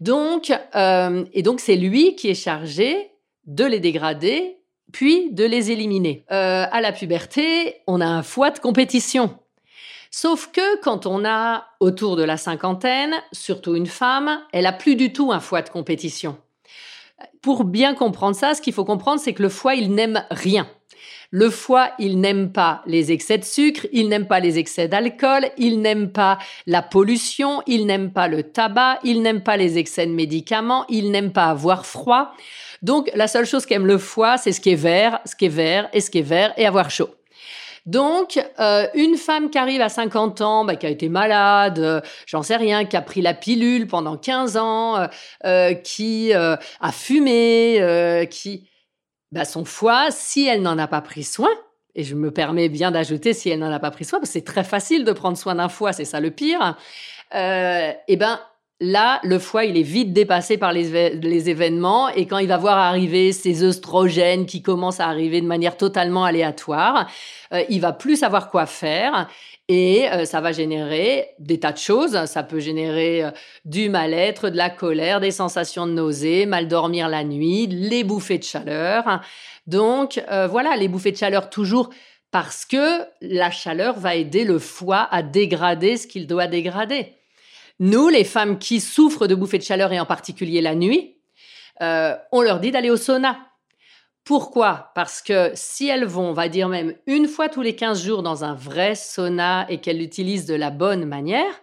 Donc, 0.00 0.50
euh, 0.74 1.24
et 1.34 1.42
donc 1.42 1.60
c'est 1.60 1.76
lui 1.76 2.14
qui 2.14 2.30
est 2.30 2.34
chargé 2.34 3.10
de 3.44 3.64
les 3.64 3.80
dégrader 3.80 4.60
puis 4.92 5.30
de 5.32 5.44
les 5.44 5.70
éliminer. 5.70 6.24
Euh, 6.30 6.64
à 6.70 6.80
la 6.80 6.92
puberté, 6.92 7.76
on 7.86 8.00
a 8.00 8.06
un 8.06 8.22
foie 8.22 8.50
de 8.50 8.58
compétition. 8.58 9.38
Sauf 10.10 10.50
que 10.52 10.80
quand 10.80 11.06
on 11.06 11.24
a 11.24 11.66
autour 11.78 12.16
de 12.16 12.24
la 12.24 12.36
cinquantaine, 12.36 13.14
surtout 13.30 13.76
une 13.76 13.86
femme, 13.86 14.40
elle 14.52 14.66
a 14.66 14.72
plus 14.72 14.96
du 14.96 15.12
tout 15.12 15.30
un 15.30 15.38
foie 15.38 15.62
de 15.62 15.68
compétition. 15.68 16.36
Pour 17.42 17.64
bien 17.64 17.94
comprendre 17.94 18.34
ça, 18.34 18.54
ce 18.54 18.60
qu'il 18.60 18.72
faut 18.72 18.84
comprendre, 18.84 19.20
c'est 19.20 19.34
que 19.34 19.42
le 19.42 19.48
foie, 19.48 19.76
il 19.76 19.94
n'aime 19.94 20.24
rien. 20.30 20.68
Le 21.30 21.48
foie, 21.48 21.92
il 22.00 22.20
n'aime 22.20 22.50
pas 22.50 22.82
les 22.86 23.12
excès 23.12 23.38
de 23.38 23.44
sucre, 23.44 23.86
il 23.92 24.08
n'aime 24.08 24.26
pas 24.26 24.40
les 24.40 24.58
excès 24.58 24.88
d'alcool, 24.88 25.48
il 25.56 25.80
n'aime 25.80 26.10
pas 26.10 26.38
la 26.66 26.82
pollution, 26.82 27.62
il 27.68 27.86
n'aime 27.86 28.12
pas 28.12 28.26
le 28.26 28.42
tabac, 28.42 28.98
il 29.04 29.22
n'aime 29.22 29.42
pas 29.44 29.56
les 29.56 29.78
excès 29.78 30.06
de 30.06 30.12
médicaments, 30.12 30.86
il 30.88 31.12
n'aime 31.12 31.32
pas 31.32 31.46
avoir 31.46 31.86
froid. 31.86 32.32
Donc 32.82 33.10
la 33.14 33.28
seule 33.28 33.46
chose 33.46 33.64
qu'aime 33.64 33.86
le 33.86 33.98
foie, 33.98 34.38
c'est 34.38 34.50
ce 34.50 34.60
qui 34.60 34.70
est 34.70 34.74
vert, 34.74 35.20
ce 35.24 35.36
qui 35.36 35.46
est 35.46 35.48
vert 35.48 35.88
et 35.92 36.00
ce 36.00 36.10
qui 36.10 36.18
est 36.18 36.22
vert 36.22 36.52
et 36.56 36.66
avoir 36.66 36.90
chaud. 36.90 37.10
Donc, 37.86 38.38
euh, 38.58 38.86
une 38.94 39.16
femme 39.16 39.50
qui 39.50 39.58
arrive 39.58 39.80
à 39.80 39.88
50 39.88 40.40
ans, 40.40 40.64
bah, 40.64 40.76
qui 40.76 40.86
a 40.86 40.90
été 40.90 41.08
malade, 41.08 41.78
euh, 41.78 42.00
j'en 42.26 42.42
sais 42.42 42.56
rien, 42.56 42.84
qui 42.84 42.96
a 42.96 43.02
pris 43.02 43.22
la 43.22 43.34
pilule 43.34 43.86
pendant 43.86 44.16
15 44.16 44.56
ans, 44.56 45.08
euh, 45.44 45.74
qui 45.74 46.32
a 46.32 46.58
fumé, 46.92 48.28
qui... 48.30 48.68
Bah, 49.32 49.44
son 49.44 49.64
foie, 49.64 50.10
si 50.10 50.48
elle 50.48 50.60
n'en 50.60 50.76
a 50.76 50.88
pas 50.88 51.00
pris 51.00 51.22
soin, 51.22 51.50
et 51.94 52.02
je 52.02 52.16
me 52.16 52.32
permets 52.32 52.68
bien 52.68 52.90
d'ajouter 52.90 53.32
si 53.32 53.48
elle 53.48 53.60
n'en 53.60 53.70
a 53.70 53.78
pas 53.78 53.92
pris 53.92 54.04
soin, 54.04 54.18
parce 54.18 54.30
que 54.30 54.32
c'est 54.32 54.44
très 54.44 54.64
facile 54.64 55.04
de 55.04 55.12
prendre 55.12 55.38
soin 55.38 55.54
d'un 55.54 55.68
foie, 55.68 55.92
c'est 55.92 56.04
ça 56.04 56.18
le 56.18 56.32
pire, 56.32 56.76
eh 57.32 58.16
ben 58.16 58.40
Là, 58.82 59.20
le 59.24 59.38
foie, 59.38 59.66
il 59.66 59.76
est 59.76 59.82
vite 59.82 60.14
dépassé 60.14 60.56
par 60.56 60.72
les, 60.72 61.50
événements 61.50 62.08
et 62.08 62.26
quand 62.26 62.38
il 62.38 62.48
va 62.48 62.56
voir 62.56 62.78
arriver 62.78 63.30
ces 63.32 63.62
œstrogènes 63.62 64.46
qui 64.46 64.62
commencent 64.62 65.00
à 65.00 65.06
arriver 65.08 65.42
de 65.42 65.46
manière 65.46 65.76
totalement 65.76 66.24
aléatoire, 66.24 67.06
euh, 67.52 67.62
il 67.68 67.82
va 67.82 67.92
plus 67.92 68.16
savoir 68.16 68.48
quoi 68.48 68.64
faire 68.64 69.28
et 69.68 70.08
euh, 70.10 70.24
ça 70.24 70.40
va 70.40 70.52
générer 70.52 71.28
des 71.38 71.60
tas 71.60 71.72
de 71.72 71.76
choses. 71.76 72.24
Ça 72.24 72.42
peut 72.42 72.58
générer 72.58 73.22
euh, 73.22 73.30
du 73.66 73.90
mal-être, 73.90 74.48
de 74.48 74.56
la 74.56 74.70
colère, 74.70 75.20
des 75.20 75.30
sensations 75.30 75.86
de 75.86 75.92
nausée, 75.92 76.46
mal 76.46 76.66
dormir 76.66 77.10
la 77.10 77.22
nuit, 77.22 77.66
les 77.66 78.02
bouffées 78.02 78.38
de 78.38 78.44
chaleur. 78.44 79.20
Donc 79.66 80.22
voilà, 80.50 80.74
les 80.76 80.88
bouffées 80.88 81.12
de 81.12 81.18
chaleur 81.18 81.50
toujours 81.50 81.90
parce 82.30 82.64
que 82.64 83.02
la 83.20 83.50
chaleur 83.50 83.98
va 83.98 84.14
aider 84.14 84.44
le 84.44 84.58
foie 84.58 85.06
à 85.10 85.22
dégrader 85.22 85.98
ce 85.98 86.06
qu'il 86.06 86.26
doit 86.26 86.46
dégrader. 86.46 87.19
Nous, 87.80 88.08
les 88.08 88.24
femmes 88.24 88.58
qui 88.58 88.78
souffrent 88.78 89.26
de 89.26 89.34
bouffées 89.34 89.58
de 89.58 89.64
chaleur 89.64 89.92
et 89.92 89.98
en 89.98 90.04
particulier 90.06 90.60
la 90.60 90.74
nuit, 90.74 91.16
euh, 91.80 92.14
on 92.30 92.42
leur 92.42 92.60
dit 92.60 92.70
d'aller 92.70 92.90
au 92.90 92.98
sauna. 92.98 93.38
Pourquoi? 94.24 94.92
Parce 94.94 95.22
que 95.22 95.50
si 95.54 95.88
elles 95.88 96.04
vont, 96.04 96.28
on 96.28 96.32
va 96.34 96.50
dire 96.50 96.68
même 96.68 96.94
une 97.06 97.26
fois 97.26 97.48
tous 97.48 97.62
les 97.62 97.74
15 97.74 98.04
jours 98.04 98.22
dans 98.22 98.44
un 98.44 98.54
vrai 98.54 98.94
sauna 98.94 99.66
et 99.70 99.78
qu'elles 99.78 99.98
l'utilisent 99.98 100.44
de 100.44 100.54
la 100.54 100.70
bonne 100.70 101.06
manière, 101.06 101.62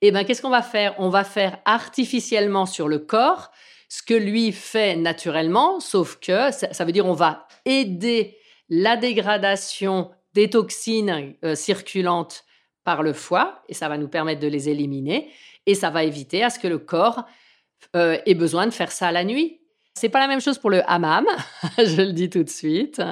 eh 0.00 0.10
ben 0.10 0.24
qu'est-ce 0.24 0.40
qu'on 0.40 0.48
va 0.48 0.62
faire? 0.62 0.94
On 0.98 1.10
va 1.10 1.22
faire 1.22 1.58
artificiellement 1.66 2.64
sur 2.64 2.88
le 2.88 2.98
corps 2.98 3.50
ce 3.90 4.02
que 4.02 4.14
lui 4.14 4.52
fait 4.52 4.96
naturellement, 4.96 5.80
sauf 5.80 6.18
que 6.20 6.50
ça, 6.50 6.84
veut 6.84 6.92
dire 6.92 7.06
on 7.06 7.14
va 7.14 7.46
aider 7.64 8.36
la 8.68 8.96
dégradation 8.96 10.10
des 10.34 10.50
toxines 10.50 11.34
euh, 11.44 11.54
circulantes 11.54 12.44
par 12.84 13.02
le 13.02 13.12
foie 13.12 13.62
et 13.68 13.74
ça 13.74 13.88
va 13.88 13.98
nous 13.98 14.08
permettre 14.08 14.40
de 14.40 14.48
les 14.48 14.68
éliminer 14.68 15.30
et 15.68 15.74
ça 15.74 15.90
va 15.90 16.02
éviter 16.02 16.42
à 16.42 16.50
ce 16.50 16.58
que 16.58 16.66
le 16.66 16.78
corps 16.78 17.24
euh, 17.94 18.16
ait 18.24 18.34
besoin 18.34 18.66
de 18.66 18.72
faire 18.72 18.90
ça 18.90 19.12
la 19.12 19.22
nuit. 19.22 19.60
C'est 19.94 20.08
pas 20.08 20.18
la 20.18 20.26
même 20.26 20.40
chose 20.40 20.58
pour 20.58 20.70
le 20.70 20.82
hammam, 20.90 21.26
je 21.78 22.02
le 22.02 22.12
dis 22.12 22.30
tout 22.30 22.42
de 22.42 22.48
suite. 22.48 23.02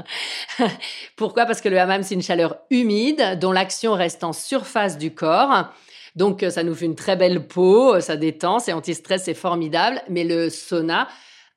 Pourquoi? 1.17 1.45
Parce 1.45 1.61
que 1.61 1.69
le 1.69 1.79
hammam, 1.79 2.03
c'est 2.03 2.15
une 2.15 2.23
chaleur 2.23 2.57
humide 2.71 3.39
dont 3.41 3.53
l'action 3.53 3.93
reste 3.93 4.25
en 4.25 4.33
surface 4.33 4.97
du 4.97 5.15
corps. 5.15 5.69
Donc, 6.15 6.43
ça 6.49 6.63
nous 6.63 6.75
fait 6.75 6.87
une 6.87 6.95
très 6.95 7.17
belle 7.17 7.47
peau, 7.47 8.01
ça 8.01 8.17
détend, 8.17 8.59
c'est 8.59 8.73
anti-stress, 8.73 9.25
c'est 9.25 9.35
formidable. 9.35 10.01
Mais 10.09 10.25
le 10.25 10.49
sauna 10.49 11.09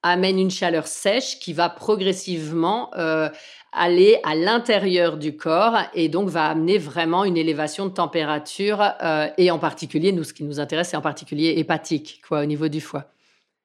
amène 0.03 0.37
une 0.37 0.51
chaleur 0.51 0.87
sèche 0.87 1.39
qui 1.39 1.53
va 1.53 1.69
progressivement 1.69 2.91
euh, 2.97 3.29
aller 3.71 4.19
à 4.23 4.35
l'intérieur 4.35 5.17
du 5.17 5.35
corps 5.35 5.77
et 5.93 6.09
donc 6.09 6.29
va 6.29 6.47
amener 6.47 6.77
vraiment 6.77 7.23
une 7.23 7.37
élévation 7.37 7.85
de 7.85 7.91
température 7.91 8.81
euh, 9.03 9.27
et 9.37 9.51
en 9.51 9.59
particulier, 9.59 10.11
nous, 10.11 10.23
ce 10.23 10.33
qui 10.33 10.43
nous 10.43 10.59
intéresse, 10.59 10.89
c'est 10.89 10.97
en 10.97 11.01
particulier 11.01 11.53
hépatique, 11.57 12.21
quoi, 12.27 12.41
au 12.41 12.45
niveau 12.45 12.67
du 12.67 12.81
foie. 12.81 13.05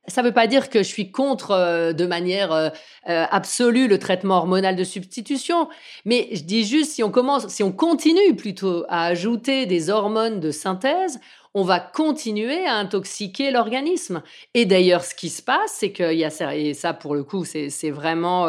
Ça 0.07 0.21
ne 0.21 0.27
veut 0.27 0.35
pas 0.35 0.47
dire 0.47 0.69
que 0.69 0.81
je 0.81 0.89
suis 0.89 1.11
contre 1.11 1.53
euh, 1.53 1.95
de 1.95 2.05
manière 2.05 2.53
euh, 2.53 2.69
absolue 3.07 3.89
le 3.89 3.99
traitement 3.99 4.37
hormonal 4.37 4.77
de 4.77 4.85
substitution, 4.85 5.69
mais 6.05 6.29
je 6.33 6.43
dis 6.43 6.67
juste 6.67 6.93
si 6.93 7.03
on 7.03 7.11
commence, 7.11 7.49
si 7.49 7.63
on 7.63 7.73
continue 7.73 8.37
plutôt 8.37 8.85
à 8.91 9.07
ajouter 9.07 9.65
des 9.65 9.89
hormones 9.89 10.41
de 10.41 10.51
synthèse, 10.51 11.21
on 11.55 11.63
va 11.63 11.81
continuer 11.81 12.67
à 12.67 12.75
intoxiquer 12.75 13.51
l'organisme. 13.51 14.23
Et 14.53 14.67
d'ailleurs, 14.67 15.05
ce 15.05 15.15
qui 15.15 15.31
se 15.31 15.41
passe, 15.41 15.73
c'est 15.73 15.93
qu'il 15.93 16.19
y 16.19 16.25
a 16.25 16.55
et 16.55 16.75
ça 16.75 16.93
pour 16.93 17.15
le 17.15 17.23
coup, 17.23 17.45
c'est 17.45 17.91
vraiment 17.91 18.47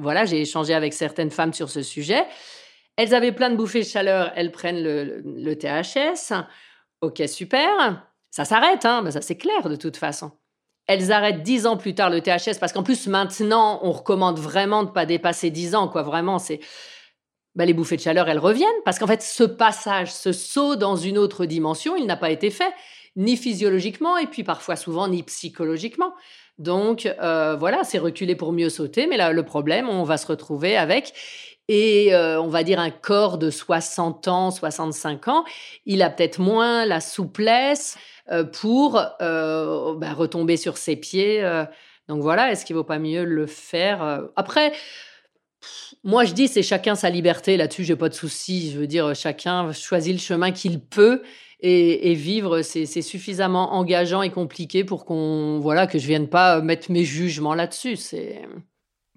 voilà, 0.00 0.24
j'ai 0.24 0.40
échangé 0.40 0.74
avec 0.74 0.92
certaines 0.92 1.30
femmes 1.30 1.52
sur 1.52 1.70
ce 1.70 1.82
sujet. 1.82 2.24
Elles 2.96 3.14
avaient 3.14 3.32
plein 3.32 3.50
de 3.50 3.56
bouffées 3.56 3.80
de 3.80 3.86
chaleur, 3.86 4.32
elles 4.36 4.52
prennent 4.52 4.82
le, 4.82 5.54
THS. 5.54 6.34
Ok, 7.00 7.22
super. 7.28 8.06
Ça 8.30 8.44
s'arrête, 8.44 8.84
hein, 8.84 9.04
ça 9.10 9.20
c'est 9.20 9.36
clair 9.36 9.68
de 9.68 9.76
toute 9.76 9.96
façon. 9.96 10.32
Elles 10.86 11.12
arrêtent 11.12 11.42
dix 11.42 11.66
ans 11.66 11.76
plus 11.76 11.94
tard 11.94 12.10
le 12.10 12.20
THS 12.20 12.58
parce 12.58 12.72
qu'en 12.72 12.82
plus 12.82 13.06
maintenant 13.06 13.80
on 13.82 13.92
recommande 13.92 14.38
vraiment 14.38 14.82
de 14.82 14.88
ne 14.88 14.92
pas 14.92 15.06
dépasser 15.06 15.50
dix 15.50 15.74
ans, 15.74 15.88
quoi. 15.88 16.02
Vraiment, 16.02 16.38
c'est 16.38 16.60
ben, 17.54 17.64
les 17.64 17.74
bouffées 17.74 17.96
de 17.96 18.02
chaleur, 18.02 18.28
elles 18.28 18.38
reviennent 18.38 18.68
parce 18.84 18.98
qu'en 18.98 19.06
fait 19.06 19.22
ce 19.22 19.44
passage, 19.44 20.12
ce 20.12 20.32
saut 20.32 20.76
dans 20.76 20.96
une 20.96 21.18
autre 21.18 21.46
dimension, 21.46 21.96
il 21.96 22.06
n'a 22.06 22.16
pas 22.16 22.30
été 22.30 22.50
fait 22.50 22.72
ni 23.16 23.36
physiologiquement 23.36 24.16
et 24.18 24.26
puis 24.26 24.44
parfois 24.44 24.76
souvent 24.76 25.08
ni 25.08 25.22
psychologiquement. 25.22 26.14
Donc 26.60 27.06
euh, 27.06 27.56
voilà, 27.56 27.84
c'est 27.84 27.98
reculer 27.98 28.36
pour 28.36 28.52
mieux 28.52 28.68
sauter, 28.68 29.06
mais 29.06 29.16
là 29.16 29.32
le 29.32 29.42
problème, 29.42 29.88
on 29.88 30.04
va 30.04 30.18
se 30.18 30.26
retrouver 30.26 30.76
avec 30.76 31.14
et 31.68 32.14
euh, 32.14 32.38
on 32.38 32.48
va 32.48 32.64
dire 32.64 32.78
un 32.78 32.90
corps 32.90 33.38
de 33.38 33.48
60 33.48 34.28
ans, 34.28 34.50
65 34.50 35.28
ans, 35.28 35.44
il 35.86 36.02
a 36.02 36.10
peut-être 36.10 36.38
moins 36.38 36.84
la 36.84 37.00
souplesse 37.00 37.96
euh, 38.30 38.44
pour 38.44 38.92
bah, 38.92 40.12
retomber 40.12 40.58
sur 40.58 40.76
ses 40.76 40.96
pieds. 40.96 41.42
donc 42.08 42.20
voilà, 42.20 42.52
est-ce 42.52 42.66
qu'il 42.66 42.76
vaut 42.76 42.84
pas 42.84 42.98
mieux 42.98 43.24
le 43.24 43.46
faire 43.46 44.28
Après, 44.36 44.72
moi 46.04 46.26
je 46.26 46.34
dis 46.34 46.46
c'est 46.46 46.62
chacun 46.62 46.94
sa 46.94 47.08
liberté 47.08 47.56
là-dessus, 47.56 47.84
j'ai 47.84 47.96
pas 47.96 48.10
de 48.10 48.14
souci. 48.14 48.70
Je 48.70 48.78
veux 48.78 48.86
dire 48.86 49.14
chacun 49.14 49.72
choisit 49.72 50.12
le 50.12 50.20
chemin 50.20 50.52
qu'il 50.52 50.78
peut 50.78 51.22
et, 51.62 52.14
vivre, 52.14 52.62
c'est 52.62 53.02
suffisamment 53.02 53.74
engageant 53.74 54.22
et 54.22 54.30
compliqué 54.30 54.84
pour 54.84 55.04
qu'on, 55.04 55.58
voilà, 55.60 55.86
que 55.86 55.98
je 55.98 56.06
vienne 56.06 56.28
pas 56.28 56.60
mettre 56.60 56.90
mes 56.90 57.04
jugements 57.04 57.54
là-dessus. 57.54 57.96
C'est 57.96 58.42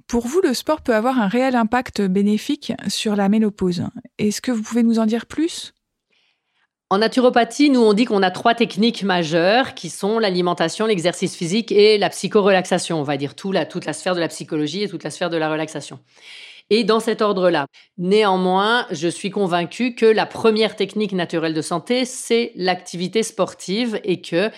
Pour 0.07 0.27
vous, 0.27 0.41
le 0.41 0.53
sport 0.53 0.81
peut 0.81 0.95
avoir 0.95 1.19
un 1.19 1.27
réel 1.27 1.55
impact 1.55 2.01
bénéfique 2.01 2.73
sur 2.87 3.15
la 3.15 3.29
ménopause. 3.29 3.83
Est-ce 4.17 4.41
que 4.41 4.51
vous 4.51 4.61
pouvez 4.61 4.83
nous 4.83 4.99
en 4.99 5.05
dire 5.05 5.25
plus? 5.25 5.73
En 6.89 6.99
naturopathie, 6.99 7.71
nous, 7.71 7.79
on 7.79 7.93
dit 7.93 8.05
qu'on 8.05 8.21
a 8.21 8.29
trois 8.29 8.53
techniques 8.53 9.01
majeures 9.01 9.73
qui 9.73 9.89
sont 9.89 10.19
l'alimentation, 10.19 10.85
l'exercice 10.85 11.35
physique 11.35 11.71
et 11.71 11.97
la 11.97 12.09
psychorelaxation. 12.09 12.99
On 12.99 13.03
va 13.03 13.17
dire 13.17 13.33
tout 13.33 13.51
la, 13.51 13.65
toute 13.65 13.85
la 13.85 13.93
sphère 13.93 14.13
de 14.13 14.19
la 14.19 14.27
psychologie 14.27 14.83
et 14.83 14.87
toute 14.87 15.03
la 15.03 15.09
sphère 15.09 15.31
de 15.31 15.37
la 15.37 15.49
relaxation. 15.49 15.99
Et 16.69 16.83
dans 16.83 16.99
cet 16.99 17.21
ordre-là. 17.21 17.67
Néanmoins, 17.97 18.87
je 18.91 19.07
suis 19.07 19.29
convaincue 19.29 19.95
que 19.95 20.05
la 20.05 20.25
première 20.25 20.75
technique 20.75 21.11
naturelle 21.11 21.53
de 21.53 21.61
santé, 21.61 22.05
c'est 22.05 22.51
l'activité 22.55 23.21
sportive 23.23 23.99
et 24.03 24.21
que 24.21 24.49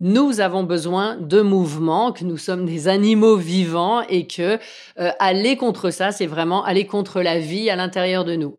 nous 0.00 0.40
avons 0.40 0.64
besoin 0.64 1.16
de 1.16 1.40
mouvement, 1.40 2.12
que 2.12 2.24
nous 2.24 2.36
sommes 2.36 2.66
des 2.66 2.88
animaux 2.88 3.36
vivants 3.36 4.02
et 4.02 4.26
que 4.26 4.58
euh, 4.98 5.12
aller 5.18 5.56
contre 5.56 5.90
ça, 5.90 6.12
c'est 6.12 6.26
vraiment 6.26 6.64
aller 6.64 6.86
contre 6.86 7.22
la 7.22 7.38
vie 7.38 7.70
à 7.70 7.76
l'intérieur 7.76 8.24
de 8.24 8.34
nous. 8.34 8.58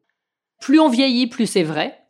Plus 0.61 0.79
on 0.79 0.89
vieillit, 0.89 1.27
plus 1.27 1.47
c'est 1.47 1.63
vrai. 1.63 2.04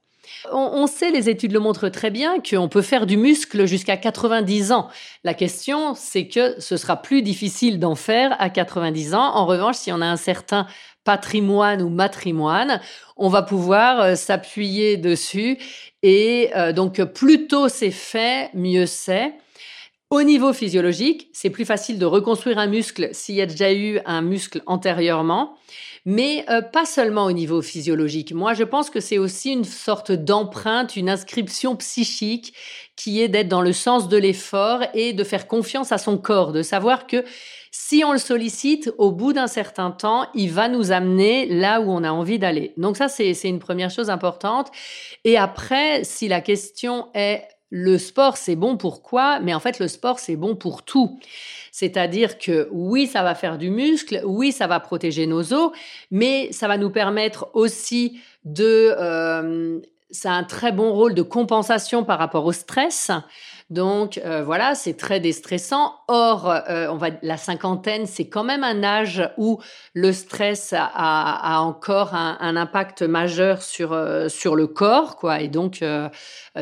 On, 0.51 0.87
sait, 0.87 1.11
les 1.11 1.29
études 1.29 1.51
le 1.51 1.59
montrent 1.59 1.89
très 1.89 2.11
bien, 2.11 2.39
qu'on 2.39 2.69
peut 2.69 2.81
faire 2.81 3.05
du 3.05 3.17
muscle 3.17 3.65
jusqu'à 3.65 3.97
90 3.97 4.71
ans. 4.71 4.89
La 5.23 5.33
question, 5.33 5.93
c'est 5.95 6.27
que 6.27 6.59
ce 6.59 6.77
sera 6.77 7.01
plus 7.01 7.21
difficile 7.21 7.79
d'en 7.79 7.95
faire 7.95 8.35
à 8.39 8.49
90 8.49 9.13
ans. 9.13 9.35
En 9.35 9.45
revanche, 9.45 9.75
si 9.75 9.91
on 9.91 10.01
a 10.01 10.05
un 10.05 10.17
certain 10.17 10.67
patrimoine 11.03 11.81
ou 11.81 11.89
matrimoine, 11.89 12.81
on 13.15 13.29
va 13.29 13.43
pouvoir 13.43 14.01
euh, 14.01 14.15
s'appuyer 14.15 14.97
dessus. 14.97 15.57
Et 16.03 16.51
euh, 16.55 16.73
donc, 16.73 17.01
plus 17.03 17.47
tôt 17.47 17.69
c'est 17.69 17.91
fait, 17.91 18.49
mieux 18.53 18.85
c'est. 18.85 19.33
Au 20.11 20.21
niveau 20.23 20.53
physiologique, 20.53 21.29
c'est 21.33 21.49
plus 21.49 21.65
facile 21.65 21.99
de 21.99 22.05
reconstruire 22.05 22.59
un 22.59 22.67
muscle 22.67 23.09
s'il 23.11 23.35
y 23.35 23.41
a 23.41 23.45
déjà 23.45 23.73
eu 23.73 23.99
un 24.05 24.21
muscle 24.21 24.61
antérieurement 24.65 25.57
mais 26.05 26.45
euh, 26.49 26.61
pas 26.61 26.85
seulement 26.85 27.25
au 27.25 27.31
niveau 27.31 27.61
physiologique. 27.63 28.31
Moi, 28.31 28.53
je 28.53 28.63
pense 28.63 28.91
que 28.91 28.99
c'est 28.99 29.17
aussi 29.17 29.51
une 29.51 29.63
sorte 29.63 30.11
d'empreinte, 30.11 30.95
une 30.95 31.09
inscription 31.09 31.75
psychique 31.75 32.53
qui 32.95 33.21
est 33.21 33.27
d'être 33.27 33.47
dans 33.47 33.63
le 33.63 33.73
sens 33.73 34.07
de 34.07 34.17
l'effort 34.17 34.81
et 34.93 35.13
de 35.13 35.23
faire 35.23 35.47
confiance 35.47 35.91
à 35.91 35.97
son 35.97 36.17
corps, 36.17 36.51
de 36.51 36.61
savoir 36.61 37.07
que 37.07 37.25
si 37.71 38.03
on 38.05 38.13
le 38.13 38.19
sollicite, 38.19 38.93
au 38.97 39.11
bout 39.11 39.33
d'un 39.33 39.47
certain 39.47 39.91
temps, 39.91 40.27
il 40.33 40.51
va 40.51 40.69
nous 40.69 40.91
amener 40.91 41.47
là 41.47 41.81
où 41.81 41.91
on 41.91 42.03
a 42.03 42.11
envie 42.11 42.39
d'aller. 42.39 42.73
Donc 42.77 42.95
ça, 42.95 43.09
c'est 43.09 43.33
une 43.43 43.59
première 43.59 43.89
chose 43.89 44.09
importante. 44.09 44.71
Et 45.25 45.37
après, 45.37 46.03
si 46.03 46.29
la 46.29 46.39
question 46.39 47.07
est 47.13 47.43
le 47.77 47.97
sport, 47.97 48.37
c'est 48.37 48.55
bon 48.55 48.77
pour 48.77 49.01
quoi? 49.01 49.41
Mais 49.41 49.53
en 49.53 49.59
fait, 49.59 49.79
le 49.79 49.89
sport, 49.89 50.19
c'est 50.19 50.37
bon 50.37 50.55
pour 50.55 50.83
tout. 50.83 51.19
C'est-à-dire 51.73 52.37
que 52.37 52.69
oui, 52.71 53.05
ça 53.05 53.21
va 53.21 53.35
faire 53.35 53.57
du 53.57 53.69
muscle, 53.69 54.21
oui, 54.23 54.53
ça 54.53 54.65
va 54.65 54.79
protéger 54.79 55.27
nos 55.27 55.51
os, 55.53 55.71
mais 56.09 56.53
ça 56.53 56.69
va 56.69 56.77
nous 56.77 56.89
permettre 56.89 57.49
aussi 57.53 58.17
de... 58.45 58.95
Euh, 58.97 59.81
ça 60.09 60.31
a 60.31 60.35
un 60.35 60.45
très 60.45 60.71
bon 60.71 60.93
rôle 60.93 61.15
de 61.15 61.21
compensation 61.21 62.05
par 62.05 62.17
rapport 62.17 62.45
au 62.45 62.53
stress. 62.53 63.11
Donc 63.71 64.19
euh, 64.23 64.43
voilà, 64.43 64.75
c'est 64.75 64.95
très 64.95 65.19
déstressant. 65.19 65.95
Or, 66.07 66.49
euh, 66.49 66.87
on 66.89 66.97
va 66.97 67.09
la 67.23 67.37
cinquantaine, 67.37 68.05
c'est 68.05 68.27
quand 68.27 68.43
même 68.43 68.63
un 68.63 68.83
âge 68.83 69.27
où 69.37 69.59
le 69.93 70.13
stress 70.13 70.73
a, 70.77 71.59
encore 71.61 72.13
un, 72.13 72.55
impact 72.55 73.01
majeur 73.01 73.63
sur 73.63 73.97
sur 74.29 74.55
le 74.55 74.67
corps, 74.67 75.15
quoi. 75.17 75.41
Et 75.41 75.47
donc 75.47 75.83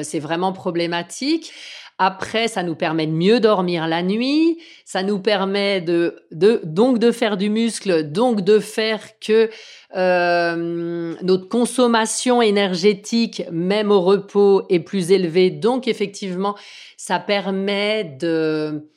c'est 0.02 0.20
vraiment 0.20 0.54
problématique. 0.54 1.54
Après, 1.98 2.48
ça 2.48 2.64
nous 2.64 2.76
permet 2.76 3.08
de 3.08 3.12
mieux 3.12 3.40
dormir 3.40 3.88
la 3.88 4.02
nuit. 4.02 4.60
Ça 4.86 5.04
nous 5.04 5.20
permet 5.20 5.80
de, 5.82 6.26
donc 6.32 7.00
de 7.00 7.12
faire 7.12 7.38
du 7.38 7.50
muscle, 7.50 8.12
donc 8.12 8.42
de 8.42 8.60
faire 8.60 9.20
que 9.20 9.50
euh, 9.96 11.16
notre 11.22 11.48
consommation 11.48 12.42
énergétique, 12.42 13.44
même 13.52 13.92
au 13.92 14.02
repos, 14.02 14.64
est 14.70 14.80
plus 14.80 15.12
élevée. 15.12 15.52
Donc 15.52 15.88
effectivement, 15.88 16.56
ça 16.98 17.20
permet 17.20 18.04
de 18.04 18.90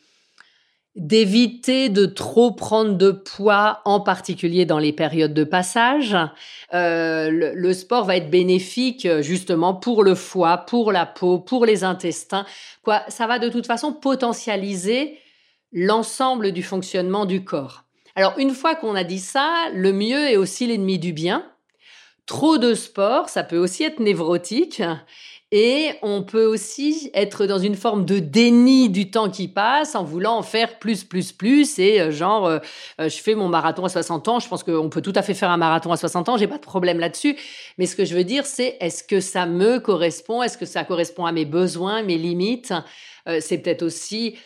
d'éviter 0.96 1.90
de 1.90 2.06
trop 2.06 2.52
prendre 2.52 2.94
de 2.94 3.10
poids, 3.10 3.82
en 3.84 4.00
particulier 4.00 4.64
dans 4.64 4.78
les 4.78 4.92
périodes 4.92 5.34
de 5.34 5.44
passage. 5.44 6.16
Euh, 6.72 7.30
le, 7.30 7.72
sport 7.74 8.04
va 8.04 8.16
être 8.16 8.30
bénéfique 8.30 9.06
justement 9.20 9.74
pour 9.74 10.02
le 10.02 10.14
foie, 10.14 10.56
pour 10.56 10.92
la 10.92 11.04
peau, 11.04 11.38
pour 11.38 11.66
les 11.66 11.84
intestins. 11.84 12.46
Quoi, 12.82 13.02
ça 13.08 13.26
va 13.26 13.38
de 13.38 13.50
toute 13.50 13.66
façon 13.66 13.92
potentialiser 13.92 15.18
l'ensemble 15.72 16.52
du 16.52 16.62
fonctionnement 16.62 17.26
du 17.26 17.44
corps. 17.44 17.84
Alors 18.14 18.38
une 18.38 18.54
fois 18.54 18.74
qu'on 18.74 18.94
a 18.94 19.04
dit 19.04 19.18
ça, 19.18 19.66
le 19.74 19.92
mieux 19.92 20.30
est 20.30 20.38
aussi 20.38 20.66
l'ennemi 20.66 20.98
du 20.98 21.12
bien. 21.12 21.44
Trop 22.24 22.56
de 22.56 22.74
sport, 22.74 23.28
ça 23.28 23.44
peut 23.44 23.58
aussi 23.58 23.84
être 23.84 24.00
névrotique. 24.00 24.82
Et 25.52 25.92
on 26.02 26.24
peut 26.24 26.44
aussi 26.44 27.08
être 27.14 27.46
dans 27.46 27.60
une 27.60 27.76
forme 27.76 28.04
de 28.04 28.18
déni 28.18 28.90
du 28.90 29.12
temps 29.12 29.30
qui 29.30 29.46
passe 29.46 29.94
en 29.94 30.02
voulant 30.02 30.38
en 30.38 30.42
faire 30.42 30.80
plus, 30.80 31.04
plus, 31.04 31.32
plus. 31.32 31.78
Et 31.78 32.00
euh, 32.00 32.10
genre, 32.10 32.46
euh, 32.46 32.58
euh, 33.00 33.08
je 33.08 33.16
fais 33.18 33.36
mon 33.36 33.48
marathon 33.48 33.84
à 33.84 33.88
60 33.88 34.26
ans. 34.26 34.40
Je 34.40 34.48
pense 34.48 34.64
qu'on 34.64 34.88
peut 34.88 35.02
tout 35.02 35.12
à 35.14 35.22
fait 35.22 35.34
faire 35.34 35.50
un 35.50 35.56
marathon 35.56 35.92
à 35.92 35.96
60 35.96 36.28
ans. 36.28 36.36
J'ai 36.36 36.48
pas 36.48 36.56
de 36.56 36.62
problème 36.62 36.98
là-dessus. 36.98 37.36
Mais 37.78 37.86
ce 37.86 37.94
que 37.94 38.04
je 38.04 38.16
veux 38.16 38.24
dire, 38.24 38.44
c'est 38.44 38.76
est-ce 38.80 39.04
que 39.04 39.20
ça 39.20 39.46
me 39.46 39.78
correspond? 39.78 40.42
Est-ce 40.42 40.58
que 40.58 40.66
ça 40.66 40.82
correspond 40.82 41.26
à 41.26 41.32
mes 41.32 41.44
besoins, 41.44 42.02
mes 42.02 42.18
limites? 42.18 42.74
C'est 43.40 43.58
peut-être 43.58 43.82
aussi 43.82 44.36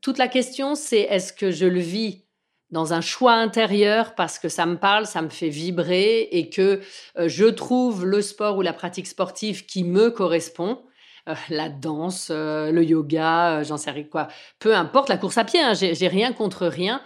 toute 0.00 0.18
la 0.18 0.28
question, 0.28 0.76
c'est 0.76 1.00
est-ce 1.00 1.32
que 1.32 1.50
je 1.50 1.66
le 1.66 1.80
vis 1.80 2.23
dans 2.70 2.92
un 2.92 3.00
choix 3.00 3.34
intérieur 3.34 4.14
parce 4.14 4.38
que 4.38 4.48
ça 4.48 4.66
me 4.66 4.76
parle, 4.76 5.06
ça 5.06 5.22
me 5.22 5.28
fait 5.28 5.48
vibrer 5.48 6.28
et 6.32 6.50
que 6.50 6.80
euh, 7.18 7.28
je 7.28 7.46
trouve 7.46 8.04
le 8.04 8.22
sport 8.22 8.56
ou 8.56 8.62
la 8.62 8.72
pratique 8.72 9.06
sportive 9.06 9.66
qui 9.66 9.84
me 9.84 10.10
correspond. 10.10 10.82
Euh, 11.28 11.34
la 11.48 11.68
danse, 11.68 12.28
euh, 12.30 12.70
le 12.72 12.84
yoga, 12.84 13.62
j'en 13.62 13.76
sais 13.76 13.90
rien 13.90 14.04
quoi. 14.04 14.28
Peu 14.58 14.74
importe, 14.74 15.08
la 15.08 15.16
course 15.16 15.38
à 15.38 15.44
pied, 15.44 15.60
hein, 15.60 15.72
j'ai 15.74 16.08
rien 16.08 16.32
contre 16.32 16.66
rien. 16.66 17.00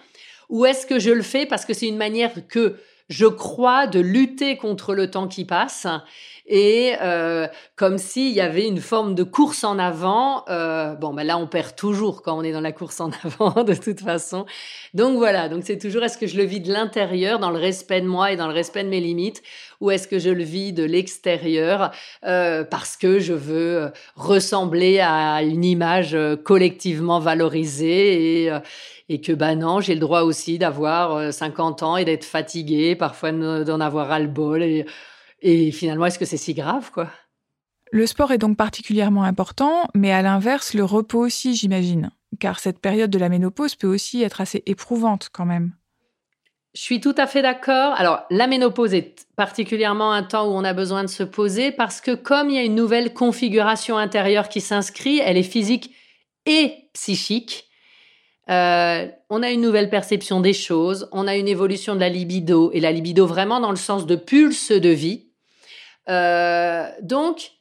Ou 0.49 0.64
est-ce 0.64 0.87
que 0.87 0.99
je 0.99 1.11
le 1.11 1.23
fais 1.23 1.47
parce 1.47 1.64
que 1.64 1.75
c'est 1.75 1.88
une 1.88 1.99
manière 1.99 2.33
que 2.49 2.79
je 3.09 3.27
crois 3.27 3.87
de 3.87 4.01
lutter 4.01 4.57
contre 4.57 4.94
le 4.94 5.11
temps 5.11 5.29
qui 5.29 5.44
passe 5.44 5.87
et 6.49 6.94
euh, 7.03 7.47
comme 7.77 7.99
s'il 7.99 8.33
y 8.33 8.40
avait 8.40 8.66
une 8.66 8.81
forme 8.81 9.14
de 9.14 9.23
course 9.23 9.64
en 9.64 9.79
avant. 9.79 10.44
Euh, 10.49 10.94
bon, 10.94 11.12
ben 11.12 11.25
là, 11.25 11.38
on 11.38 11.47
perd 11.47 11.77
toujours 11.77 12.23
quand 12.23 12.38
on 12.38 12.42
est 12.42 12.53
dans 12.53 12.62
la 12.62 12.73
course 12.73 13.01
en 13.01 13.11
avant, 13.23 13.62
de 13.64 13.75
toute 13.75 14.01
façon. 14.01 14.47
Donc 14.94 15.16
voilà, 15.18 15.49
donc 15.49 15.62
c'est 15.64 15.79
toujours 15.79 16.03
est-ce 16.03 16.18
que 16.18 16.27
je 16.27 16.37
le 16.37 16.44
vis 16.44 16.61
de 16.61 16.73
l'intérieur, 16.73 17.38
dans 17.38 17.51
le 17.51 17.59
respect 17.59 18.01
de 18.01 18.07
moi 18.07 18.33
et 18.33 18.37
dans 18.37 18.49
le 18.49 18.55
respect 18.55 18.83
de 18.83 18.88
mes 18.88 19.01
limites, 19.01 19.42
ou 19.81 19.90
est-ce 19.90 20.09
que 20.09 20.18
je 20.18 20.31
le 20.31 20.42
vis 20.42 20.73
de 20.73 20.85
l'extérieur 20.85 21.92
euh, 22.25 22.64
parce 22.64 22.97
que 22.97 23.18
je 23.21 23.35
veux 23.35 23.92
ressembler 24.16 25.01
à 25.01 25.42
une 25.42 25.64
image 25.64 26.16
collectivement 26.44 27.21
valorisée 27.21 28.44
et 28.44 28.53
et 29.09 29.21
que 29.21 29.33
bah 29.33 29.55
non, 29.55 29.81
j'ai 29.81 29.94
le 29.94 30.01
droit 30.01 30.23
aussi 30.23 30.59
d'avoir 30.59 31.33
50 31.33 31.83
ans 31.83 31.97
et 31.97 32.05
d'être 32.05 32.25
fatigué, 32.25 32.97
parfois 32.97 33.33
d'en 33.33 33.81
avoir 33.81 34.09
ras-le-bol 34.09 34.62
et 34.62 34.87
et 35.40 35.71
finalement, 35.71 36.07
est-ce 36.07 36.18
que 36.18 36.25
c'est 36.25 36.37
si 36.37 36.55
grave, 36.55 36.90
quoi? 36.92 37.11
Le 37.90 38.07
sport 38.07 38.33
est 38.33 38.38
donc 38.38 38.57
particulièrement 38.57 39.23
important, 39.23 39.88
mais 39.94 40.12
à 40.12 40.21
l'inverse, 40.21 40.75
le 40.75 40.85
repos 40.85 41.21
aussi, 41.21 41.55
j'imagine. 41.55 42.11
Car 42.38 42.61
cette 42.61 42.81
période 42.81 43.11
de 43.11 43.18
la 43.18 43.29
ménopause 43.29 43.75
peut 43.75 43.87
aussi 43.87 44.23
être 44.23 44.40
assez 44.40 44.62
éprouvante 44.66 45.31
quand 45.33 45.47
même. 45.47 45.73
Je 46.75 46.83
suis 46.83 47.01
tout 47.01 47.14
à 47.16 47.27
fait 47.27 47.40
d'accord. 47.40 47.94
Alors, 47.97 48.25
la 48.31 48.47
ménopause 48.47 48.92
est 48.92 49.27
particulièrement 49.37 50.12
un 50.12 50.23
temps 50.23 50.49
où 50.49 50.53
on 50.53 50.64
a 50.64 50.75
besoin 50.75 51.03
de 51.03 51.09
se 51.09 51.23
poser 51.23 51.73
parce 51.73 52.01
que 52.01 52.14
comme 52.14 52.51
il 52.51 52.57
y 52.57 52.59
a 52.59 52.62
une 52.62 52.75
nouvelle 52.75 53.14
configuration 53.14 53.97
intérieure 53.97 54.51
qui 54.51 54.61
s'inscrit, 54.61 55.21
elle 55.25 55.38
est 55.38 55.42
physique 55.42 55.94
et 56.44 56.90
psychique. 56.92 57.67
Euh, 58.50 59.08
on 59.28 59.42
a 59.42 59.50
une 59.50 59.61
nouvelle 59.61 59.90
perception 59.90 60.40
des 60.40 60.54
choses, 60.54 61.08
on 61.12 61.26
a 61.26 61.37
une 61.37 61.48
évolution 61.48 61.94
de 61.94 62.00
la 62.00 62.08
libido, 62.08 62.70
et 62.72 62.80
la 62.80 62.92
libido 62.92 63.26
vraiment 63.26 63.61
dans 63.61 63.70
le 63.70 63.76
sens 63.76 64.06
de 64.06 64.16
pulse 64.16 64.72
de 64.72 64.88
vie. 64.88 65.26
Euh, 66.08 66.88
donc, 67.02 67.52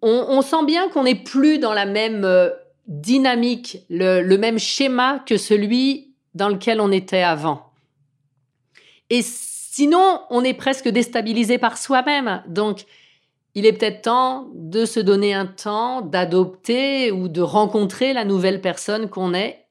on, 0.00 0.42
sent 0.42 0.64
bien 0.66 0.88
qu'on 0.88 1.04
n'est 1.04 1.14
plus 1.14 1.58
dans 1.58 1.74
la 1.74 1.86
même 1.86 2.24
euh, 2.24 2.50
dynamique, 2.88 3.84
le, 3.88 4.36
même 4.36 4.58
schéma 4.58 5.22
que 5.26 5.36
celui 5.36 6.14
dans 6.34 6.48
lequel 6.48 6.80
on 6.80 6.90
était 6.90 7.22
avant. 7.22 7.70
Et 9.10 9.20
sinon, 9.22 10.22
on 10.30 10.42
est 10.42 10.54
presque 10.54 10.88
déstabilisé 10.88 11.58
par 11.58 11.78
soi-même. 11.78 12.42
Donc, 12.48 12.84
il 13.54 13.66
est 13.66 13.72
peut-être 13.72 14.02
temps 14.02 14.48
de 14.54 14.84
se 14.84 15.00
donner 15.00 15.34
un 15.34 15.46
temps, 15.46 16.00
d'adopter 16.00 17.12
ou 17.12 17.28
de 17.28 17.42
rencontrer 17.42 18.12
la 18.12 18.24
nouvelle 18.24 18.60
personne 18.60 19.08
qu'on 19.08 19.34
est. 19.34 19.66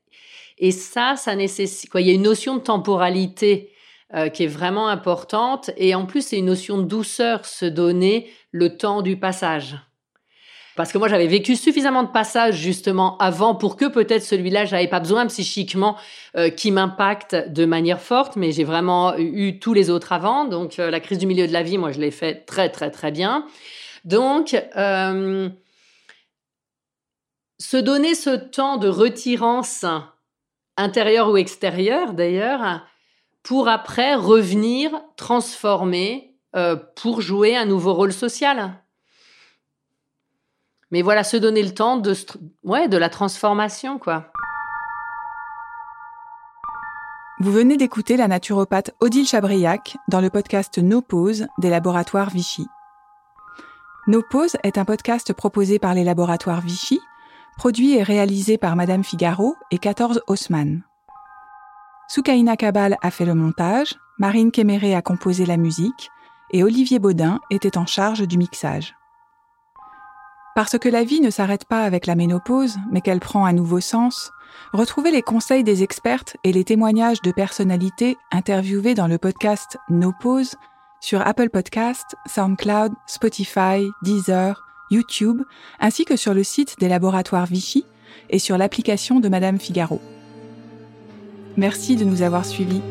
Et 0.57 0.71
ça, 0.71 1.15
ça 1.17 1.35
nécessite 1.35 1.89
quoi 1.89 2.01
Il 2.01 2.07
y 2.07 2.11
a 2.11 2.13
une 2.13 2.21
notion 2.21 2.55
de 2.55 2.61
temporalité 2.61 3.71
euh, 4.13 4.29
qui 4.29 4.43
est 4.43 4.47
vraiment 4.47 4.87
importante. 4.87 5.71
Et 5.77 5.95
en 5.95 6.05
plus, 6.05 6.27
c'est 6.27 6.37
une 6.37 6.45
notion 6.45 6.77
de 6.77 6.83
douceur, 6.83 7.45
se 7.45 7.65
donner 7.65 8.29
le 8.51 8.77
temps 8.77 9.01
du 9.01 9.17
passage. 9.17 9.77
Parce 10.81 10.91
que 10.91 10.97
moi 10.97 11.07
j'avais 11.07 11.27
vécu 11.27 11.55
suffisamment 11.55 12.01
de 12.01 12.09
passages 12.09 12.55
justement 12.55 13.15
avant 13.19 13.53
pour 13.53 13.77
que 13.77 13.85
peut-être 13.85 14.23
celui-là 14.23 14.65
j'avais 14.65 14.87
pas 14.87 14.99
besoin 14.99 15.27
psychiquement 15.27 15.95
euh, 16.35 16.49
qui 16.49 16.71
m'impacte 16.71 17.35
de 17.35 17.65
manière 17.65 18.01
forte, 18.01 18.35
mais 18.35 18.51
j'ai 18.51 18.63
vraiment 18.63 19.15
eu 19.15 19.59
tous 19.59 19.75
les 19.75 19.91
autres 19.91 20.11
avant. 20.11 20.45
Donc 20.45 20.79
euh, 20.79 20.89
la 20.89 20.99
crise 20.99 21.19
du 21.19 21.27
milieu 21.27 21.45
de 21.45 21.53
la 21.53 21.61
vie, 21.61 21.77
moi 21.77 21.91
je 21.91 21.99
l'ai 21.99 22.09
fait 22.09 22.47
très 22.47 22.69
très 22.69 22.89
très 22.89 23.11
bien. 23.11 23.45
Donc 24.05 24.59
euh, 24.75 25.49
se 27.59 27.77
donner 27.77 28.15
ce 28.15 28.31
temps 28.31 28.77
de 28.77 28.87
retirance 28.87 29.85
intérieure 30.77 31.29
ou 31.29 31.37
extérieure 31.37 32.13
d'ailleurs, 32.13 32.87
pour 33.43 33.69
après 33.69 34.15
revenir 34.15 34.89
transformer 35.15 36.33
pour 36.95 37.21
jouer 37.21 37.55
un 37.55 37.65
nouveau 37.65 37.93
rôle 37.93 38.13
social. 38.13 38.80
Mais 40.91 41.01
voilà, 41.01 41.23
se 41.23 41.37
donner 41.37 41.63
le 41.63 41.73
temps 41.73 41.97
de, 41.97 42.97
la 42.97 43.09
transformation, 43.09 43.97
quoi. 43.97 44.25
Vous 47.39 47.51
venez 47.51 47.77
d'écouter 47.77 48.17
la 48.17 48.27
naturopathe 48.27 48.91
Odile 48.99 49.25
Chabriac 49.25 49.97
dans 50.09 50.21
le 50.21 50.29
podcast 50.29 50.77
No 50.77 51.01
Pause 51.01 51.47
des 51.57 51.69
laboratoires 51.69 52.29
Vichy. 52.29 52.67
No 54.07 54.21
Pause 54.21 54.57
est 54.63 54.77
un 54.77 54.85
podcast 54.85 55.33
proposé 55.33 55.79
par 55.79 55.93
les 55.93 56.03
laboratoires 56.03 56.61
Vichy, 56.61 56.99
produit 57.57 57.95
et 57.95 58.03
réalisé 58.03 58.57
par 58.57 58.75
Madame 58.75 59.03
Figaro 59.03 59.55
et 59.71 59.77
14 59.77 60.21
Haussmann. 60.27 60.83
Soukaina 62.09 62.57
Kabal 62.57 62.97
a 63.01 63.09
fait 63.09 63.25
le 63.25 63.33
montage, 63.33 63.95
Marine 64.19 64.51
Kéméré 64.51 64.93
a 64.93 65.01
composé 65.01 65.45
la 65.45 65.57
musique 65.57 66.11
et 66.51 66.63
Olivier 66.63 66.99
Baudin 66.99 67.39
était 67.49 67.77
en 67.77 67.85
charge 67.85 68.27
du 68.27 68.37
mixage. 68.37 68.93
Parce 70.53 70.77
que 70.77 70.89
la 70.89 71.03
vie 71.03 71.21
ne 71.21 71.29
s'arrête 71.29 71.65
pas 71.65 71.83
avec 71.83 72.05
la 72.05 72.15
ménopause, 72.15 72.77
mais 72.91 73.01
qu'elle 73.01 73.21
prend 73.21 73.45
un 73.45 73.53
nouveau 73.53 73.79
sens, 73.79 74.31
retrouvez 74.73 75.11
les 75.11 75.21
conseils 75.21 75.63
des 75.63 75.81
expertes 75.81 76.35
et 76.43 76.51
les 76.51 76.65
témoignages 76.65 77.21
de 77.21 77.31
personnalités 77.31 78.17
interviewées 78.31 78.93
dans 78.93 79.07
le 79.07 79.17
podcast 79.17 79.77
No 79.89 80.11
Pause 80.19 80.55
sur 80.99 81.25
Apple 81.25 81.49
Podcast, 81.49 82.15
SoundCloud, 82.27 82.91
Spotify, 83.07 83.87
Deezer, 84.03 84.61
YouTube, 84.91 85.41
ainsi 85.79 86.03
que 86.03 86.17
sur 86.17 86.33
le 86.33 86.43
site 86.43 86.77
des 86.79 86.89
laboratoires 86.89 87.45
Vichy 87.45 87.85
et 88.29 88.39
sur 88.39 88.57
l'application 88.57 89.19
de 89.19 89.29
Madame 89.29 89.57
Figaro. 89.57 90.01
Merci 91.57 91.95
de 91.95 92.03
nous 92.03 92.21
avoir 92.21 92.45
suivis. 92.45 92.81